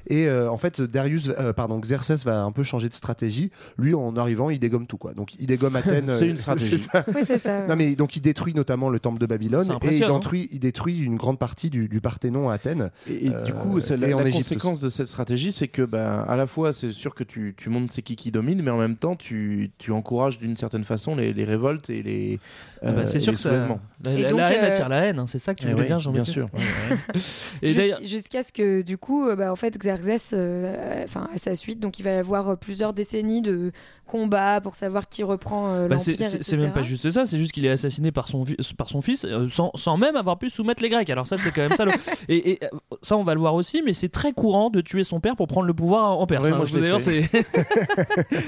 [0.08, 3.51] Et euh, en fait Darius, euh, pardon, Xerxes va un peu changer de stratégie.
[3.77, 5.13] Lui en arrivant, il dégomme tout quoi.
[5.13, 6.12] Donc il dégomme Athènes.
[6.17, 6.77] C'est une stratégie.
[6.77, 7.06] ça.
[7.13, 7.65] Oui, c'est ça.
[7.67, 11.00] Non mais donc il détruit notamment le temple de Babylone et il détruit, il détruit
[11.04, 12.91] une grande partie du, du Parthénon à Athènes.
[13.10, 15.67] Et, et du Euh, coup, c'est la, et en la conséquence de cette stratégie, c'est
[15.67, 18.62] que ben, à la fois, c'est sûr que tu, tu montres c'est qui qui domine,
[18.63, 22.39] mais en même temps, tu, tu encourages d'une certaine façon les, les révoltes et les,
[22.82, 23.80] Ah bah, euh, c'est et sûr les que ça, soulèvements.
[24.06, 25.84] la, donc, la haine euh, attire la haine, hein, c'est ça que tu Eh voulais
[25.84, 26.50] oui, dire, Jean bien sûr.
[28.04, 31.80] Jusqu'à ce que du coup, euh, bah, en fait, Xerxes, euh, enfin à sa suite,
[31.80, 33.72] donc il va y avoir euh, plusieurs décennies de
[34.06, 36.20] combats pour savoir qui reprend euh, Bah, c'est-
[36.58, 38.46] même pas juste ça, c'est juste qu'il est assassiné par son,
[38.78, 41.10] par son fils euh, sans, sans même avoir pu soumettre les Grecs.
[41.10, 41.86] Alors ça, c'est quand même ça.
[41.86, 41.92] le-
[42.30, 42.68] et, et, euh,
[43.02, 45.48] ça, on va le voir aussi, mais c'est très courant de tuer son père pour
[45.48, 46.44] prendre le pouvoir en Perse.
[46.46, 46.58] Ouais, hein.
[46.58, 47.30] moi, je l'ai D'ailleurs, c'est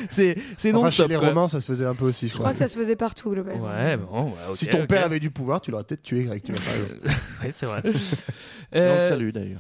[0.10, 1.10] c'est c'est non Enfin, chez stop.
[1.10, 2.28] les Romains, ça se faisait un peu aussi.
[2.28, 3.66] Je Je crois que ça se faisait partout globalement.
[3.66, 6.42] Ouais, bon, ouais, si ton père avait du pouvoir, tu l'aurais peut-être tué, Greg.
[6.44, 6.52] Tu.
[7.44, 7.82] Ouais, c'est vrai.
[7.86, 9.60] On Euh, le salue d'ailleurs.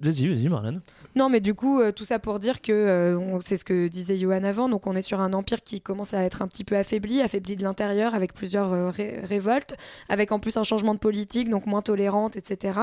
[0.00, 0.80] Vas-y, vas-y, Marlène.
[1.14, 4.18] Non, mais du coup, euh, tout ça pour dire que euh, c'est ce que disait
[4.18, 4.68] Johan avant.
[4.68, 7.56] Donc, on est sur un empire qui commence à être un petit peu affaibli, affaibli
[7.56, 9.74] de l'intérieur, avec plusieurs euh, ré- révoltes,
[10.10, 12.78] avec en plus un changement de politique, donc moins tolérante, etc.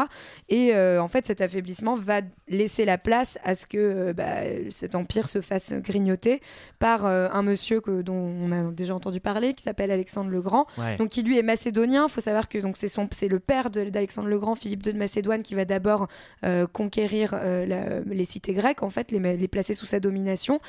[0.49, 4.26] Et en fait, cet affaiblissement va laisser la place à ce que bah,
[4.71, 6.41] cet empire se fasse grignoter
[6.80, 10.65] par un monsieur que, dont on a déjà entendu parler, qui s'appelle Alexandre le Grand.
[10.78, 10.97] Ouais.
[10.97, 12.06] Donc, qui lui est macédonien.
[12.08, 15.43] Il faut savoir que donc c'est le père d'Alexandre le Grand, Philippe II de Macédoine,
[15.43, 16.08] qui va d'abord
[16.43, 16.65] euh,
[17.04, 20.60] conquérir euh, la- les cités grecques, en fait, les, placer sous sa domination.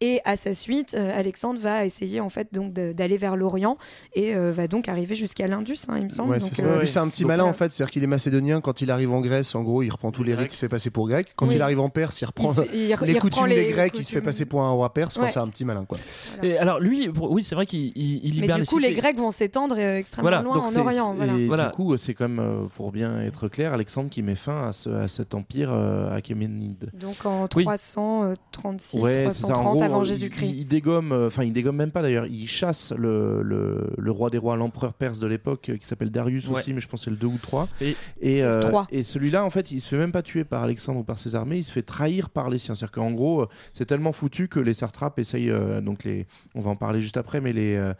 [0.00, 3.76] Et à sa suite, euh, Alexandre va essayer en fait donc d'aller vers l'Orient
[4.14, 6.30] et euh, va donc arriver jusqu'à l'Indus, hein, il me semble.
[6.30, 6.66] Ouais, c'est ça.
[6.66, 8.60] euh, Lui, c'est un petit donc, malin en fait, c'est-à-dire qu'il est macédonien.
[8.60, 10.68] Quand il arrive en Grèce, en gros, il reprend tous les rites, il se fait
[10.68, 11.28] passer pour grec.
[11.36, 11.54] Quand Oui.
[11.54, 13.92] il arrive en Perse, il reprend Il il les il reprend coutumes les des Grecs,
[13.96, 15.16] il se fait passer pour un roi perse.
[15.16, 15.32] Enfin, Ouais.
[15.32, 15.98] c'est un petit malin quoi.
[16.42, 18.78] Et alors, lui, pour- oui, c'est vrai qu'il il, il Mais libère du les coup,
[18.78, 18.92] les.
[18.94, 21.14] Grecs vont s'étendre euh, extrêmement Voilà, loin Donc en Orient.
[21.14, 21.34] Voilà.
[21.34, 21.66] Et Voilà.
[21.68, 25.08] du coup, c'est euh, pour bien être clair, Alexandre qui met fin à, ce- à
[25.08, 26.90] cet empire euh, achéménide.
[26.98, 27.64] Donc en Oui.
[27.64, 29.52] 336, Ouais, c'est ça.
[29.58, 30.46] En 330 gros, avant il- Jésus-Christ.
[30.50, 32.26] Il, il dégomme, euh, enfin, il dégomme même pas d'ailleurs.
[32.26, 36.10] Il chasse le, le, le roi des rois, l'empereur perse de l'époque, euh, qui s'appelle
[36.10, 36.56] Darius Ouais.
[36.58, 37.68] aussi, mais je pense que c'est le 2 ou 3.
[37.80, 38.86] Et- Et, euh, Trois.
[38.90, 41.34] et celui-là, en fait, il se fait même pas tuer par Alexandre ou par ses
[41.34, 42.74] armées, il se fait trahir par les siens.
[42.74, 46.60] C'est-à-dire qu'en gros, euh, c'est tellement foutu que les satrapes essayent, euh, donc les, on
[46.60, 47.92] va en parler juste après, mais les, euh,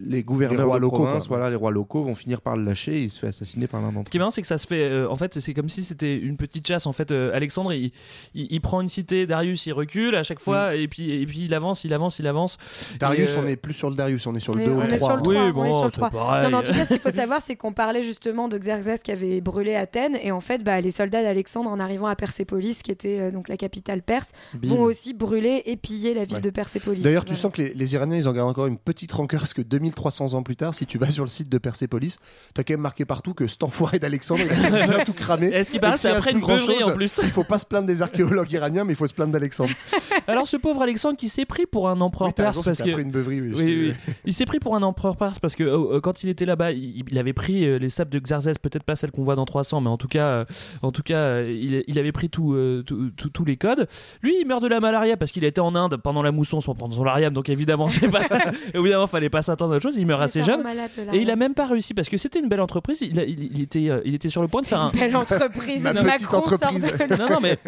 [0.00, 2.64] les gouverneurs Les rois de locaux, province, voilà, les rois locaux vont finir par le
[2.64, 4.46] lâcher et il se fait assassiner par l'un d'entre Ce qui est marrant, c'est que
[4.46, 4.82] ça se fait.
[4.84, 6.86] euh, en fait, c'est comme si c'était une petite chasse.
[6.86, 7.92] En fait, euh, Alexandre, il,
[8.34, 11.40] il, il prend une cité, Darius, il recule à chaque fois, et, puis, et puis
[11.44, 12.56] il avance, il avance, il avance.
[12.98, 14.74] Darius, euh, on est plus sur le Darius, on est sur le est, 2 ou
[14.76, 15.08] on le est 3.
[15.08, 15.32] sur le 3.
[15.34, 16.10] Oui, on est sur le c'est 3.
[16.10, 16.42] pareil.
[16.44, 19.02] Non, mais en tout cas, ce qu'il faut savoir, c'est qu'on parlait justement de Xerxès
[19.02, 20.18] qui avait brûlé Athènes.
[20.22, 23.48] Et en fait, bah, les soldats d'Alexandre, en arrivant à Persépolis, qui était euh, donc
[23.48, 24.68] la capitale perse, Bim.
[24.68, 26.40] vont aussi brûler et piller la ville Ouais.
[26.40, 27.00] de Persépolis.
[27.02, 29.54] D'ailleurs, tu sens que les, les Iraniens, ils en gardent encore une petite rancœur parce
[29.54, 32.16] que 2300 ans plus tard, si tu vas sur le site de Persépolis,
[32.54, 35.46] t'as quand même marqué partout que cet enfoiré d'Alexandre, il a tout cramé.
[35.48, 37.58] Est-ce qu'il Et paraît que c'est après une plus beuverie en plus Il faut pas
[37.58, 39.70] se plaindre des archéologues iraniens, mais il faut se plaindre d'Alexandre.
[40.26, 42.90] Alors, ce pauvre Alexandre qui s'est pris pour un empereur Oui, perse raison, parce que.
[42.90, 43.40] après une beuverie.
[43.40, 44.12] Oui, Oui, oui.
[44.24, 47.04] Il s'est pris pour un empereur perse parce que euh, quand il était là-bas, il,
[47.10, 49.80] il avait pris euh, les sables de Xerxès, peut-être pas celles qu'on voit dans 300,
[49.82, 50.44] mais en tout cas, euh,
[50.82, 53.86] en tout cas, euh, il, il avait pris euh, tous les codes.
[54.22, 56.74] Lui, il meurt de la malaria parce qu'il était en Inde pendant la mousson sans
[56.74, 58.22] prendre son lariam, donc évidemment, c'est pas,
[58.74, 59.96] évidemment, fallait pas s'attendre à autre chose.
[59.96, 60.62] Il meurt Mais assez jeune.
[61.12, 62.98] Et il a même pas réussi parce que c'était une belle entreprise.
[63.02, 64.90] Il, a- il- il était, il était sur le point de faire un.
[64.90, 65.84] Une belle entreprise.
[65.84, 66.88] Ma Macron petite entreprise.
[67.10, 67.58] non, non, mais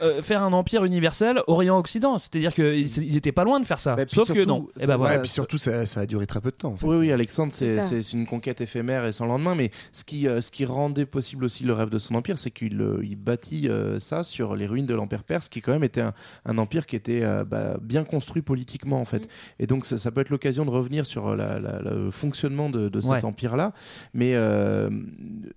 [0.00, 2.18] euh, faire un empire universel Orient-Occident.
[2.18, 3.94] C'est-à-dire qu'il il était pas loin de faire ça.
[3.96, 4.68] Bah, Sauf que non.
[4.78, 5.14] Et ça- ben Ouais, voilà.
[5.16, 6.72] et puis surtout, ça, ça a duré très peu de temps.
[6.72, 6.86] En fait.
[6.86, 10.50] Oui, oui, Alexandre, c'est une conquête éphémère et sans lendemain, mais ce qui, euh, ce
[10.50, 13.98] qui rendait possible aussi le rêve de son empire, c'est qu'il euh, il bâtit euh,
[14.00, 16.14] ça sur les ruines de l'empire perse, qui quand même était un,
[16.46, 19.28] un empire qui était euh, bah, bien construit politiquement, en fait.
[19.58, 22.88] Et donc, ça, ça peut être l'occasion de revenir sur la- la- le fonctionnement de,
[22.88, 23.24] de cet Ouais.
[23.24, 23.72] empire-là.
[24.14, 24.88] Mais euh,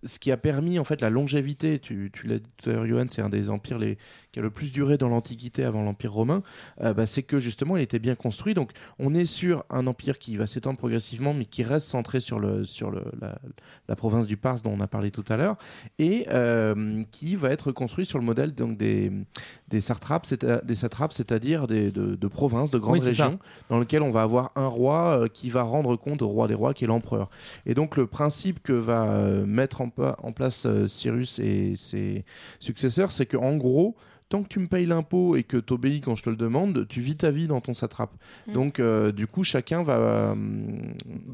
[0.04, 2.86] ce qui a permis, en fait, la longévité, tu, tu l'as dit tout à l'heure,
[2.86, 3.98] Johan, c'est un des empires les,
[4.36, 6.44] qui a le plus duré dans l'Antiquité avant l'Empire romain,
[6.82, 8.54] euh, bah, c'est que justement, il était bien construit.
[8.54, 12.38] Donc, on est sur un empire qui va s'étendre progressivement, mais qui reste centré sur,
[12.38, 13.40] le, sur le, la,
[13.88, 15.56] la province du Pars dont on a parlé tout à l'heure,
[16.00, 19.10] et euh, qui va être construit sur le modèle donc, des,
[19.70, 24.24] des satrapes, c'est-à-dire des, de, de provinces, de grandes Oui, régions, dans lesquelles on va
[24.24, 27.30] avoir un roi euh, qui va rendre compte au roi des rois, qui est l'empereur.
[27.66, 29.06] Et donc, le principe que va
[29.46, 29.90] mettre en,
[30.34, 32.26] place Cyrus et ses
[32.60, 33.96] successeurs, c'est qu'en gros,
[34.36, 36.86] tant que tu me payes l'impôt et que tu obéis quand je te le demande,
[36.90, 38.12] tu vis ta vie dans ton satrape.
[38.48, 38.54] Mm.
[38.54, 40.36] Donc, euh, du coup, chacun va, euh,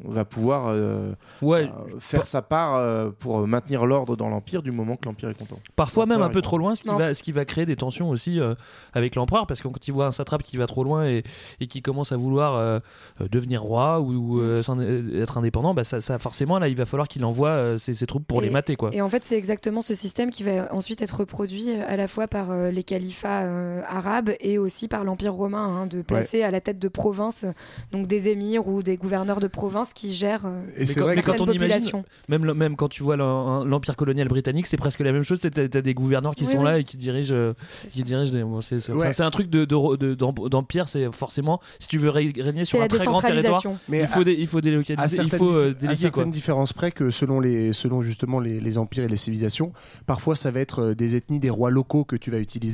[0.06, 1.64] va pouvoir euh, Ouais.
[1.64, 5.38] euh, faire sa part euh, pour maintenir l'ordre dans l'Empire du moment que l'Empire est
[5.38, 5.60] content.
[5.76, 8.10] Parfois même un peu trop loin, ce qui, va, ce qui va créer des tensions
[8.10, 8.54] aussi euh,
[8.94, 11.24] avec l'empereur, parce que quand il voit un satrape qui va trop loin et,
[11.60, 12.82] et qui commence à vouloir
[13.20, 17.08] devenir roi ou, euh, euh, être indépendant, bah ça, ça, forcément là il va falloir
[17.08, 18.90] qu'il envoie euh, ses, ses troupes pour Et- les mater quoi.
[18.94, 22.28] Et en fait, c'est exactement ce système qui va ensuite être reproduit à la fois
[22.28, 26.52] par euh, les califats euh, arabes et aussi par l'Empire romain, hein, de placer à
[26.52, 27.52] la tête de province euh,
[27.94, 31.16] donc des émirs ou des gouverneurs de province qui gèrent euh, Et c'est quand- vrai
[31.16, 32.04] mais que quand on imagine- populations.
[32.28, 35.40] Même, même quand tu vois l'empire colonial britannique, c'est presque la même chose.
[35.42, 36.66] T'as t'as des gouverneurs qui Oui, sont oui.
[36.66, 37.54] là et qui dirigent, euh,
[37.90, 38.32] qui dirigent.
[38.34, 39.22] des- bon, c'est Ouais.
[39.22, 40.90] un truc de de- de- d'em- d'empire.
[40.90, 44.24] C'est forcément si tu veux ré- régner sur un très grand territoire, mais il faut,
[44.24, 46.32] dé- il faut délocaliser, il faut euh, dif- à déléguer certaines quoi.
[46.34, 49.72] différences près que selon, les, selon justement les, les empires et les civilisations,
[50.06, 52.71] parfois ça va être euh, des ethnies, des rois locaux que tu vas utiliser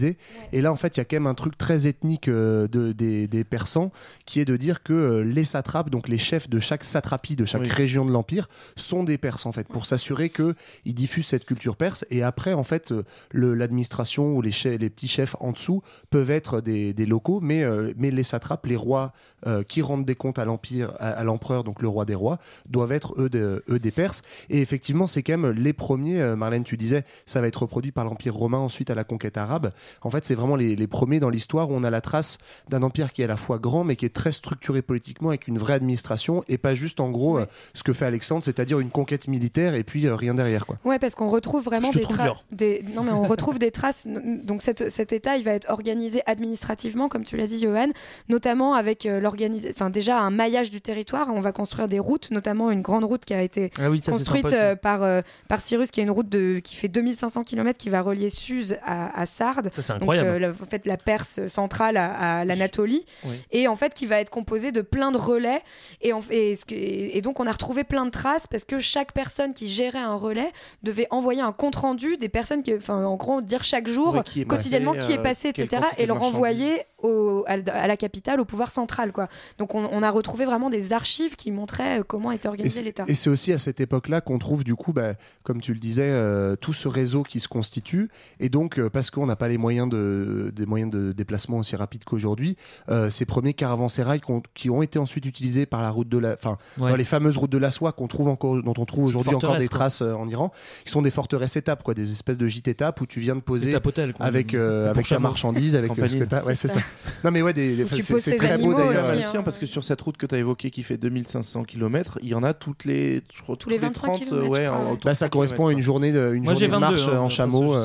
[0.54, 2.92] Et là, en fait, il y a quand même un truc très ethnique euh, de,
[2.92, 3.92] des, des Persans
[4.26, 7.46] qui est de dire que euh, les satrapes, donc les chefs de chaque satrapie, de
[7.46, 7.70] chaque Oui.
[7.70, 10.56] région de l'Empire, sont des Perses, en fait, pour s'assurer qu'ils
[10.94, 12.06] diffusent cette culture perse.
[12.10, 15.82] Et après, en fait, euh, le- l'administration ou les, chefs- les petits chefs en dessous
[16.10, 19.14] peuvent être des, des locaux, mais, euh, mais les satrapes, les rois
[19.46, 22.40] euh, qui rendent des comptes à l'Empire, à, à l'empereur, donc le roi des rois,
[22.70, 24.22] doivent être eux, de- eux des Perses.
[24.50, 27.92] Et effectivement, c'est quand même les premiers, euh, Marlène, tu disais, ça va être reproduit
[27.92, 29.72] par l'Empire romain ensuite à la conquête arabe.
[30.02, 32.38] En fait, c'est vraiment les, les premiers dans l'histoire où on a la trace
[32.70, 35.48] d'un empire qui est à la fois grand, mais qui est très structuré politiquement avec
[35.48, 38.90] une vraie administration et pas juste en gros euh, ce que fait Alexandre, c'est-à-dire une
[38.90, 40.66] conquête militaire et puis euh, rien derrière.
[40.66, 40.78] Quoi.
[40.86, 44.08] Ouais, parce qu'on retrouve vraiment des, tra- des non mais on retrouve des traces.
[44.08, 47.88] Donc cet, cet État, il va être organisé administrativement, comme tu l'as dit, Johan,
[48.30, 49.74] notamment avec euh, l'organisation.
[49.76, 51.30] Enfin, déjà un maillage du territoire.
[51.34, 54.12] On va construire des routes, notamment une grande route qui a été Ah oui, ça,
[54.14, 57.44] c'est construite euh, par euh, par Cyrus, qui est une route de qui fait 2500
[57.44, 59.72] km, qui va relier Suse à, à Sardes.
[59.82, 60.30] C'est Donc, incroyable.
[60.30, 63.36] euh, la- en fait, la Perse centrale à, à l'Anatolie, Oui.
[63.52, 65.62] et en fait qui va être composée de plein de relais.
[66.02, 68.80] Et, en- et ce que- et donc on a retrouvé plein de traces parce que
[68.80, 70.52] chaque personne qui gérait un relais
[70.84, 74.24] devait envoyer un compte rendu des personnes qui, enfin en gros dire chaque jour Ouais,
[74.24, 75.84] qui est quotidiennement passé, qui est euh, passé, quelle etc.
[75.98, 79.28] Et le renvoyer au, à, à la capitale, au pouvoir central, quoi.
[79.60, 83.04] Donc on, on a retrouvé vraiment des archives qui montraient euh, comment était organisé l'État.
[83.08, 85.14] Et c'est aussi à cette époque-là qu'on trouve, du coup, bah,
[85.44, 88.10] comme tu le disais, euh, tout ce réseau qui se constitue.
[88.40, 91.76] Et donc, euh, parce qu'on n'a pas les moyens de, des moyens de déplacement aussi
[91.76, 92.56] rapides qu'aujourd'hui,
[92.90, 96.34] euh, ces premiers caravansérails qu'on- qui ont été ensuite utilisés par la route de la,
[96.34, 96.90] enfin, Ouais.
[96.90, 99.58] dans les fameuses routes de la soie qu'on trouve encore, dont on trouve aujourd'hui encore
[99.58, 100.52] des traces euh, en Iran,
[100.86, 103.42] qui sont des forteresses étapes, quoi, des espèces de gîtes étapes où tu viens de
[103.42, 104.26] poser Étape hôtel, quoi.
[104.26, 106.44] avec euh, avec ta marchandise, avec ce que t'as.
[106.44, 106.80] Ouais, c'est ça.
[107.24, 109.36] Non, mais ouais, des, des- c'est très beau d'ailleurs.
[109.36, 112.30] hein, parce que sur cette route que tu as évoquée qui fait 2500 km, il
[112.30, 115.14] y en a toutes les, je crois, toutes les 25 30, kilomètres, ouais, en- Bah,
[115.14, 117.20] ça 100 correspond à une journée de, une Moi, j'ai journée de 22, marche hein,
[117.20, 117.76] en chameau.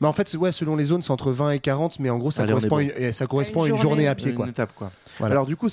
[0.00, 2.30] Mais en fait, ouais, selon les zones, c'est entre 20 et 40, mais en gros,
[2.30, 2.90] ça Allez, correspond, à bon.
[2.98, 4.30] une, ça correspond à une une journée, journée, à pied.
[4.30, 4.48] une Quoi.
[4.48, 4.92] étape quoi.
[5.20, 5.68] Alors du coup,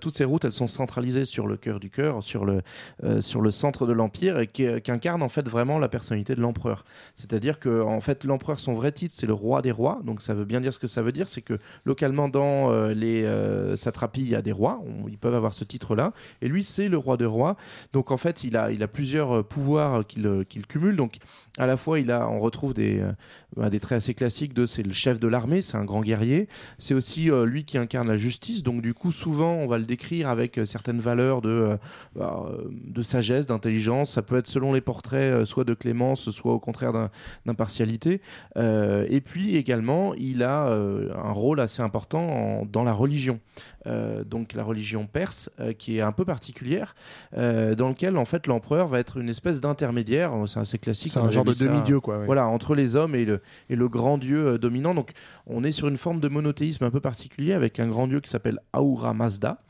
[0.00, 2.62] toutes ces routes, elles sont centralisées sur le cœur du cœur, sur le
[3.04, 6.34] euh, sur le centre de l'empire, et qui, qui incarnent en fait vraiment la personnalité
[6.34, 6.84] de l'empereur.
[7.14, 10.00] C'est-à-dire que en fait, l'empereur, son vrai titre, c'est le roi des rois.
[10.04, 12.94] Donc ça veut bien dire ce que ça veut dire, c'est que localement dans euh,
[12.94, 16.62] les euh, satrapies, il y a des rois, ils peuvent avoir ce titre-là, et lui,
[16.62, 17.56] c'est le roi des rois.
[17.92, 20.96] Donc en fait, il a il a plusieurs euh, pouvoirs qu'il euh, qu'il cumule.
[20.96, 21.18] Donc
[21.58, 23.12] à la fois, il a, on retrouve des, euh,
[23.56, 26.48] bah, des traits assez classiques de c'est le chef de l'armée, c'est un grand guerrier.
[26.78, 28.62] C'est aussi euh, lui qui incarne la justice.
[28.62, 31.76] Donc du coup, souvent, on va le décrire avec euh, certaines valeurs de, euh,
[32.14, 34.12] bah, euh, de sagesse, d'intelligence.
[34.12, 37.10] Ça peut être selon les portraits, soit de clémence, soit au contraire
[37.46, 38.20] d'impartialité.
[38.56, 43.40] Et puis également, il a un rôle assez important dans la religion.
[43.86, 46.94] Euh, donc la religion perse, euh, qui est un peu particulière,
[47.36, 50.32] euh, dans lequel en fait l'empereur va être une espèce d'intermédiaire.
[50.46, 51.12] C'est assez classique.
[51.12, 52.18] C'est un genre de demi-dieu, quoi.
[52.18, 52.26] ouais.
[52.26, 54.94] voilà, entre les hommes et le, et le grand dieu dominant.
[54.94, 55.10] Donc,
[55.46, 58.30] on est sur une forme de monothéisme un peu particulier avec un grand dieu qui
[58.30, 59.62] s'appelle Ahura Mazda.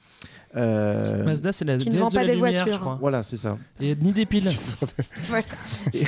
[0.57, 2.75] Euh, Mazda, c'est la Qui ne vend de pas la des lumière, voitures.
[2.75, 2.99] je crois.
[3.01, 3.57] Voilà, c'est ça.
[3.81, 4.51] Et ni des piles.
[5.29, 5.45] Voilà.
[5.95, 6.05] Et-.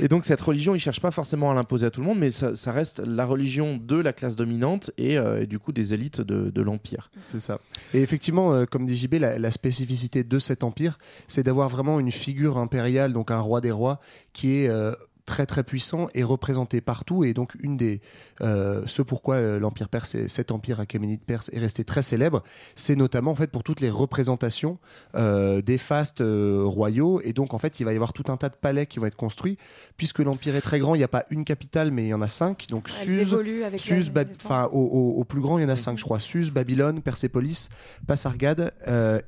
[0.00, 2.30] Et donc, cette religion, il cherche pas forcément à l'imposer à tout le monde, mais
[2.30, 5.92] ça, ça reste la religion de la classe dominante et, euh, et du coup des
[5.94, 7.10] élites de, de l'Empire.
[7.22, 7.58] C'est ça.
[7.92, 12.00] Et effectivement, euh, comme dit JB, la, la spécificité de cet empire, c'est d'avoir vraiment
[12.00, 14.00] une figure impériale, donc un roi des rois,
[14.32, 14.92] qui est euh,
[15.26, 17.24] très très puissant et représenté partout.
[17.24, 18.00] Et donc, une des
[18.40, 22.42] euh, ce pourquoi euh, l'empire perse, et cet empire achéménide perse est resté très célèbre,
[22.74, 24.78] c'est notamment en fait pour toutes les représentations
[25.14, 27.20] euh, des fastes euh, royaux.
[27.24, 29.06] Et donc, en fait, il va y avoir tout un tas de palais qui vont
[29.06, 29.56] être construits,
[29.96, 30.94] puisque l'empire est très grand.
[30.94, 32.66] Il n'y a pas une capitale, mais il y en a cinq.
[32.68, 33.30] Donc, Elles Suse,
[33.78, 34.12] Suse,
[34.44, 36.18] enfin au, au- au plus grand, il y en a cinq, je crois.
[36.18, 37.68] Suse, Babylone, Persépolis,
[38.06, 38.72] Passargade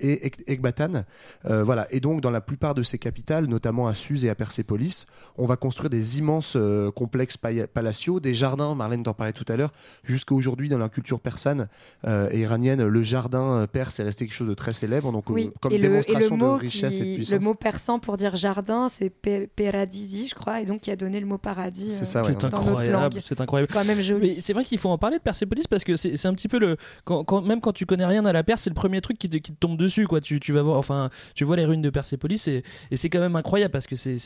[0.00, 1.04] et Ec- Ecbatane.
[1.46, 1.86] Euh, voilà.
[1.90, 5.06] Et donc, dans la plupart de ces capitales, notamment à Suse et à Persépolis,
[5.38, 8.74] on va construire des immenses euh, complexes pa- palatiaux, des jardins.
[8.74, 9.72] Marlène t'en parlait tout à l'heure.
[10.04, 11.68] Jusqu'à aujourd'hui, dans la culture persane
[12.06, 15.12] euh, et iranienne, le jardin euh, perse est resté quelque chose de très célèbre.
[15.12, 17.38] Donc, euh, Oui, comme et le, et le démonstration mot de richesse et de puissance.
[17.40, 20.96] le mot persan pour dire jardin, c'est pe- paradisi, je crois, et donc qui a
[20.96, 22.34] donné le mot paradis C'est euh, ça, ouais.
[22.38, 23.72] C'est incroyable, c'est incroyable.
[23.72, 24.34] C'est quand même Mais joli.
[24.36, 26.76] c'est vrai qu'il faut en parler de Persépolis parce que c'est un petit peu le.
[27.04, 29.28] Quand, quand- même quand tu connais rien à la Perse, c'est le premier truc qui
[29.28, 30.06] te, qui te tombe dessus.
[30.06, 30.20] Quoi.
[30.20, 33.20] Tu, tu vas voir, enfin, tu vois les ruines de Persépolis et, et c'est quand
[33.20, 34.16] même incroyable parce que c'est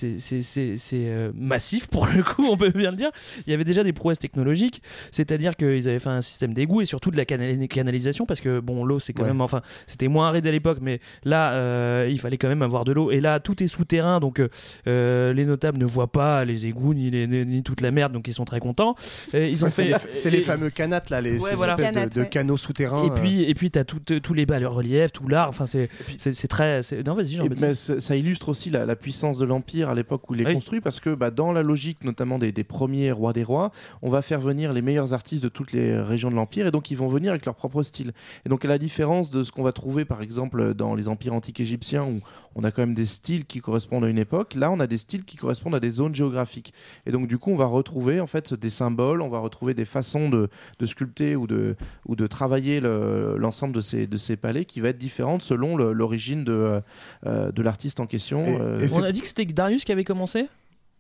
[0.95, 3.11] euh, massif pour le coup, on peut bien le dire.
[3.47, 4.81] Il y avait déjà des prouesses technologiques,
[5.13, 8.61] c'est-à-dire qu'ils avaient fait un système d'égout et surtout de la canali- canalisation parce que
[8.61, 9.29] bon, l'eau c'est quand Ouais.
[9.29, 9.41] même.
[9.43, 12.93] Enfin, c'était moins aride à l'époque, mais là, euh, il fallait quand même avoir de
[12.93, 13.11] l'eau.
[13.11, 14.49] Et là, tout est souterrain, donc euh,
[14.87, 18.13] euh, les notables ne voient pas les égouts ni, les- ni, ni toute la merde,
[18.13, 18.95] donc ils sont très contents.
[19.35, 21.73] Ils ont Ouais, c'est fait- les, c'est les fameux canates, là, les, Ouais, ces voilà.
[21.73, 22.29] espèces de- Canates, de, ouais.
[22.29, 23.05] canaux souterrains.
[23.05, 25.49] Et puis, et puis t'as tous les bas-reliefs, tout l'art.
[25.49, 26.83] Enfin, c'est, c'est, c'est très.
[26.83, 30.29] c'est- Non, vas-y, mais ça ça illustre aussi la, la puissance de l'Empire à l'époque
[30.31, 30.55] où il est Oui.
[30.55, 33.71] construit, parce que bah, dans la logique notamment des, des premiers rois des rois,
[34.03, 36.91] on va faire venir les meilleurs artistes de toutes les régions de l'Empire et donc
[36.91, 38.13] ils vont venir avec leur propre style.
[38.45, 41.33] Et donc à la différence de ce qu'on va trouver par exemple dans les empires
[41.33, 42.21] antiques égyptiens où
[42.57, 44.99] on a quand même des styles qui correspondent à une époque, là on a des
[44.99, 46.75] styles qui correspondent à des zones géographiques.
[47.07, 49.87] Et donc du coup on va retrouver en fait des symboles, on va retrouver des
[49.87, 50.49] façons de,
[50.79, 51.75] de sculpter ou de,
[52.07, 55.77] ou de travailler le- l'ensemble de ces, de ces palais qui va être différente selon
[55.79, 56.81] l'origine de,
[57.27, 58.45] euh, de l'artiste en question.
[58.45, 60.49] Et- Euh, et On a dit que c'était Darius qui avait commencé?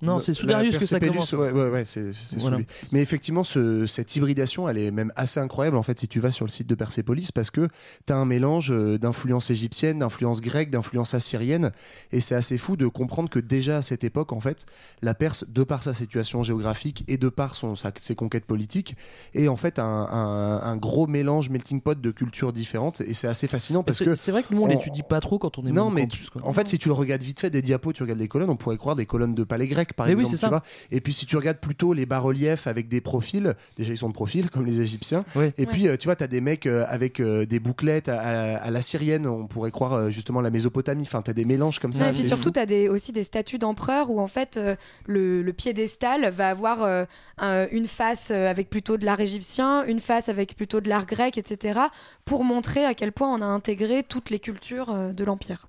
[0.03, 1.33] Non, c'est sous Darius que ça commence.
[1.33, 2.59] Ouais, ouais, ouais, c'est sous Voilà.
[2.59, 2.67] lui.
[2.93, 6.31] Mais effectivement, ce- cette hybridation, elle est même assez incroyable en fait si tu vas
[6.31, 7.69] sur le site de Persépolis parce que
[8.07, 11.73] tu as un mélange euh, d'influence égyptienne, d'influence grecque, d'influence assyrienne.
[12.13, 14.65] Et c'est assez fou de comprendre que déjà à cette époque, en fait,
[15.03, 18.97] la Perse, de par sa situation géographique et de par son, sa- ses conquêtes politiques,
[19.35, 23.01] est en fait un, un- un gros mélange melting pot de cultures différentes.
[23.03, 24.15] Et c'est assez fascinant parce que.
[24.17, 26.53] c'est vrai que nous on l'étudie pas trop quand on est Non, mais campus, en
[26.53, 28.77] fait, si tu le regardes vite fait des diapos, tu regardes les colonnes, on pourrait
[28.79, 30.37] croire des colonnes de palais grecs, par Mais oui, exemple.
[30.37, 30.49] c'est tu ça.
[30.49, 30.63] vois.
[30.91, 34.15] Et puis, si tu regardes plutôt les bas-reliefs avec des profils, déjà ils sont de
[34.15, 35.25] profil, comme les Égyptiens.
[35.37, 35.51] Oui.
[35.59, 38.71] Et puis, euh, tu vois, tu as des mecs euh, avec euh, des bouclettes à,
[38.71, 41.03] la syrienne, on pourrait croire justement la Mésopotamie.
[41.03, 42.05] Enfin, tu as des mélanges comme ça.
[42.05, 44.59] Ouais, et puis surtout, tu as des, aussi des statues d'empereurs où en fait
[45.07, 47.05] le, le piédestal va avoir euh,
[47.39, 51.39] un- une face avec plutôt de l'art égyptien, une face avec plutôt de l'art grec,
[51.39, 51.81] etc.
[52.25, 55.69] pour montrer à quel point on a intégré toutes les cultures de l'Empire.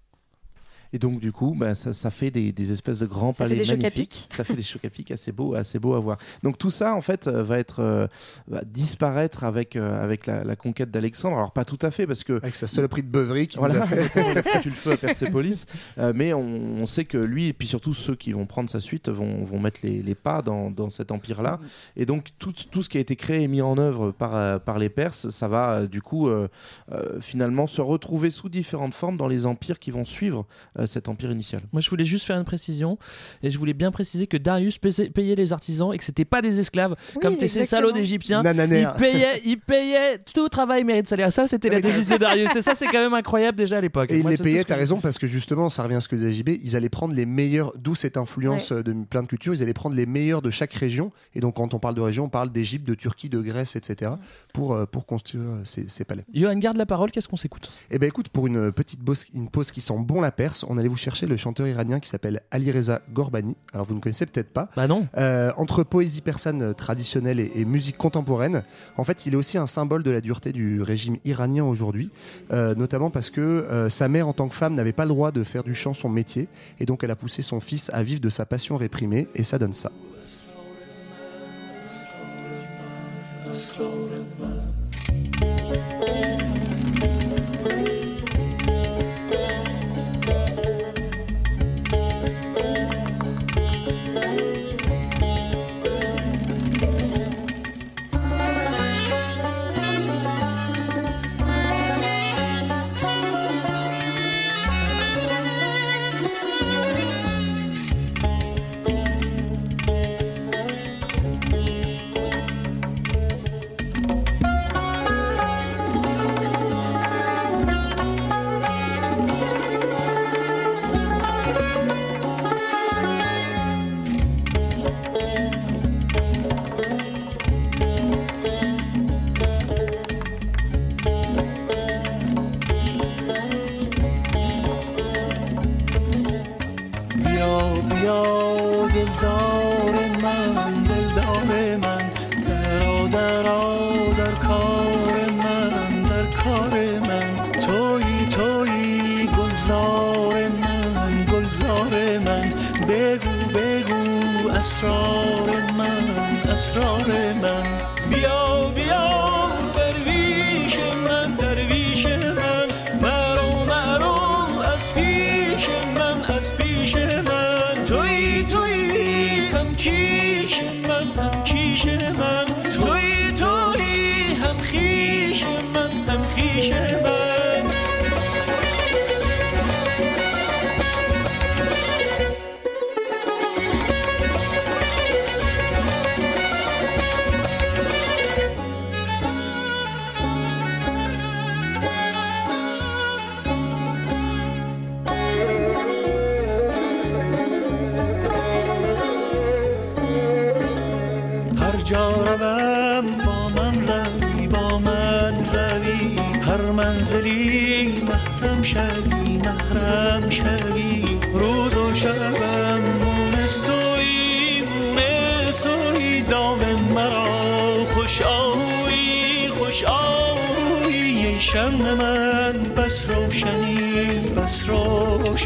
[0.94, 3.52] Et donc du coup, bah, ça, ça fait des, des espèces de grands Ça fait
[3.54, 4.30] palais des chocs à magnifiques.
[4.36, 6.18] Ça fait des chocs à pic assez beaux, assez beaux à voir.
[6.44, 8.08] Donc tout ça, en fait, euh, va être euh,
[8.48, 11.38] va disparaître avec euh, avec la, la conquête d'Alexandre.
[11.38, 13.84] Alors pas tout à fait parce que avec sa saloperie de beuverie qui nous voilà,
[13.84, 15.66] a fait- il a foutu le feu à Persépolis.
[15.98, 16.42] Euh, mais on,
[16.82, 19.60] on sait que lui et puis surtout ceux qui vont prendre sa suite vont, vont
[19.60, 21.60] mettre les, les pas dans, dans cet empire-là.
[21.96, 24.78] Et donc tout, tout ce qui a été créé et mis en œuvre par, par
[24.80, 26.48] les Perses, ça va du coup euh,
[26.92, 30.46] euh, finalement se retrouver sous différentes formes dans les empires qui vont suivre
[30.80, 31.62] euh, cet empire initial.
[31.72, 32.98] Moi, je voulais juste faire une précision
[33.44, 36.42] et je voulais bien préciser que Darius payait payait les artisans et que c'était pas
[36.42, 38.44] des esclaves Oui, comme t'es ces salauds d'Égyptiens.
[38.44, 38.82] Nananer.
[38.82, 41.32] Ils payaient, ils payaient tout travail mérite salaire.
[41.32, 42.56] Ça, c'était la devise de Darius.
[42.56, 44.12] Et ça, c'est quand même incroyable déjà à l'époque.
[44.12, 46.34] Et ils les payaient, t'as raison, parce que justement, ça revient à ce que disait
[46.34, 49.64] JB, ils allaient prendre les meilleurs, d'où cette influence euh, de plein de cultures, ils
[49.64, 51.12] allaient prendre les meilleurs de chaque région.
[51.36, 54.12] Et donc, quand on parle de région, on parle d'Égypte, de Turquie, de Grèce, etc.,
[54.54, 56.26] pour, euh, pour construire euh, ces, ces palais.
[56.34, 57.12] Johan, garde la parole.
[57.12, 57.72] Qu'est-ce qu'on s'écoute?
[57.90, 59.02] Eh ben écoute, pour une petite
[59.34, 62.08] une pause qui sent bon la Perse, on allait vous chercher le chanteur iranien qui
[62.08, 63.58] s'appelle Ali Reza Gorbani.
[63.74, 64.70] Alors vous ne connaissez peut-être pas.
[64.76, 65.06] Bah non.
[65.18, 68.64] Euh, entre poésie persane traditionnelle et, et musique contemporaine,
[68.96, 72.10] en fait, il est aussi un symbole de la dureté du régime iranien aujourd'hui,
[72.54, 75.32] euh, notamment parce que euh, sa mère, en tant que femme, n'avait pas le droit
[75.32, 76.48] de faire du chant son métier,
[76.80, 79.60] et donc elle a poussé son fils à vivre de sa passion réprimée, et ça
[79.60, 79.92] donne ça.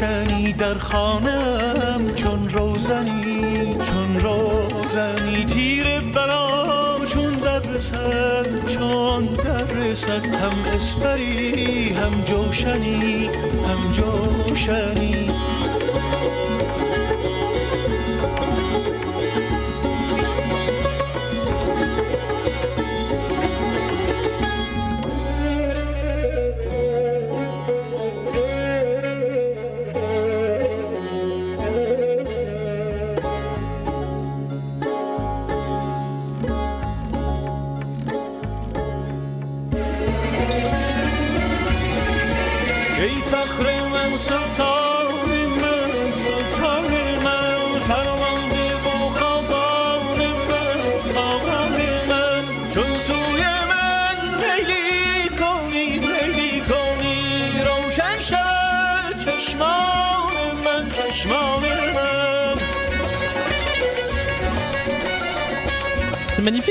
[0.00, 5.44] روشنی در خانم چون روزنی چون روزنی.
[5.44, 10.26] تیر بلا چون در رسد چون در رسد.
[10.26, 13.26] هم اسپری هم جوشنی
[13.66, 15.15] هم جوشنی.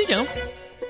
[0.08, 0.26] Magnifique, hein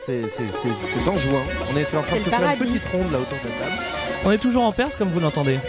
[0.06, 1.42] C'est en juin.
[1.74, 3.66] On était en train de C'est se faire une petite ronde là autour de la
[3.66, 3.82] table.
[4.26, 5.60] On est toujours en Perse, comme vous l'entendez.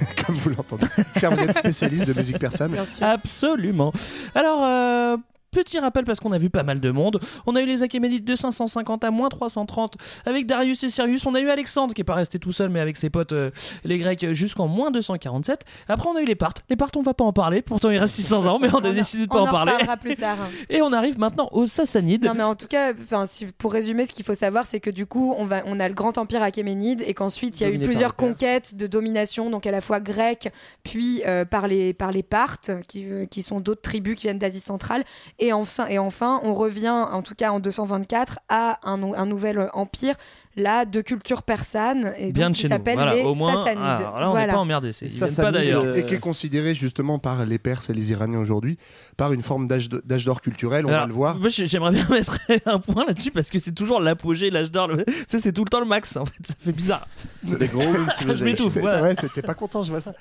[0.26, 0.86] Comme vous l'entendez.
[1.20, 2.72] Car vous êtes spécialiste de musique persane.
[2.72, 3.06] Bien sûr.
[3.06, 3.92] Absolument.
[4.34, 5.16] Alors, euh,
[5.54, 7.20] petit rappel parce qu'on a vu pas mal de monde.
[7.46, 9.94] On a eu les Achéménides de 550 à moins 330
[10.26, 11.24] avec Darius et Sirius.
[11.26, 13.50] On a eu Alexandre qui est pas resté tout seul mais avec ses potes euh,
[13.84, 15.62] les Grecs jusqu'en moins 247.
[15.88, 16.62] Après, on a eu les Parthes.
[16.68, 17.62] Les Parthes, on va pas en parler.
[17.62, 19.72] Pourtant, il reste 600 ans, mais on a décidé de pas On en en parler.
[19.72, 20.36] reparlera plus tard.
[20.68, 22.24] Et on arrive maintenant aux Sassanides.
[22.24, 22.92] Non, mais en tout cas,
[23.26, 25.88] si- pour résumer, ce qu'il faut savoir, c'est que du coup, on, va, on a
[25.88, 29.66] le grand empire achéménide et qu'ensuite, il y a eu plusieurs conquêtes de domination, donc
[29.66, 30.50] à la fois grecques,
[30.82, 34.38] puis euh, par, les, par les Parthes, qui, euh, qui sont d'autres tribus qui viennent
[34.38, 35.04] d'Asie centrale.
[35.38, 40.14] Et et enfin, on revient, en tout cas en 224, à un nouvel empire,
[40.56, 43.82] là, de culture persane, et Bien donc, de qui s'appelle Voilà, les au moins, Sassanides.
[43.82, 44.52] alors là, on n'est Voilà.
[44.52, 44.92] pas emmerdé.
[44.92, 45.84] C'est- pas d'ailleurs.
[45.84, 48.78] euh, Et qui est considéré justement par les Perses et les Iraniens aujourd'hui
[49.16, 49.88] par une forme d'âge
[50.24, 51.38] d'or culturel, on Alors, va le voir.
[51.38, 54.88] Moi, j'ai- j'aimerais bien mettre un point là-dessus parce que c'est toujours l'apogée, l'âge d'or.
[54.88, 56.46] le- c'est tout le temps le max en fait.
[56.46, 57.06] Ça fait bizarre.
[57.46, 57.82] C'est des gros
[58.34, 58.76] Je m'étouffe.
[58.78, 59.02] voilà.
[59.02, 60.12] Ouais, c'était pas content, je vois ça.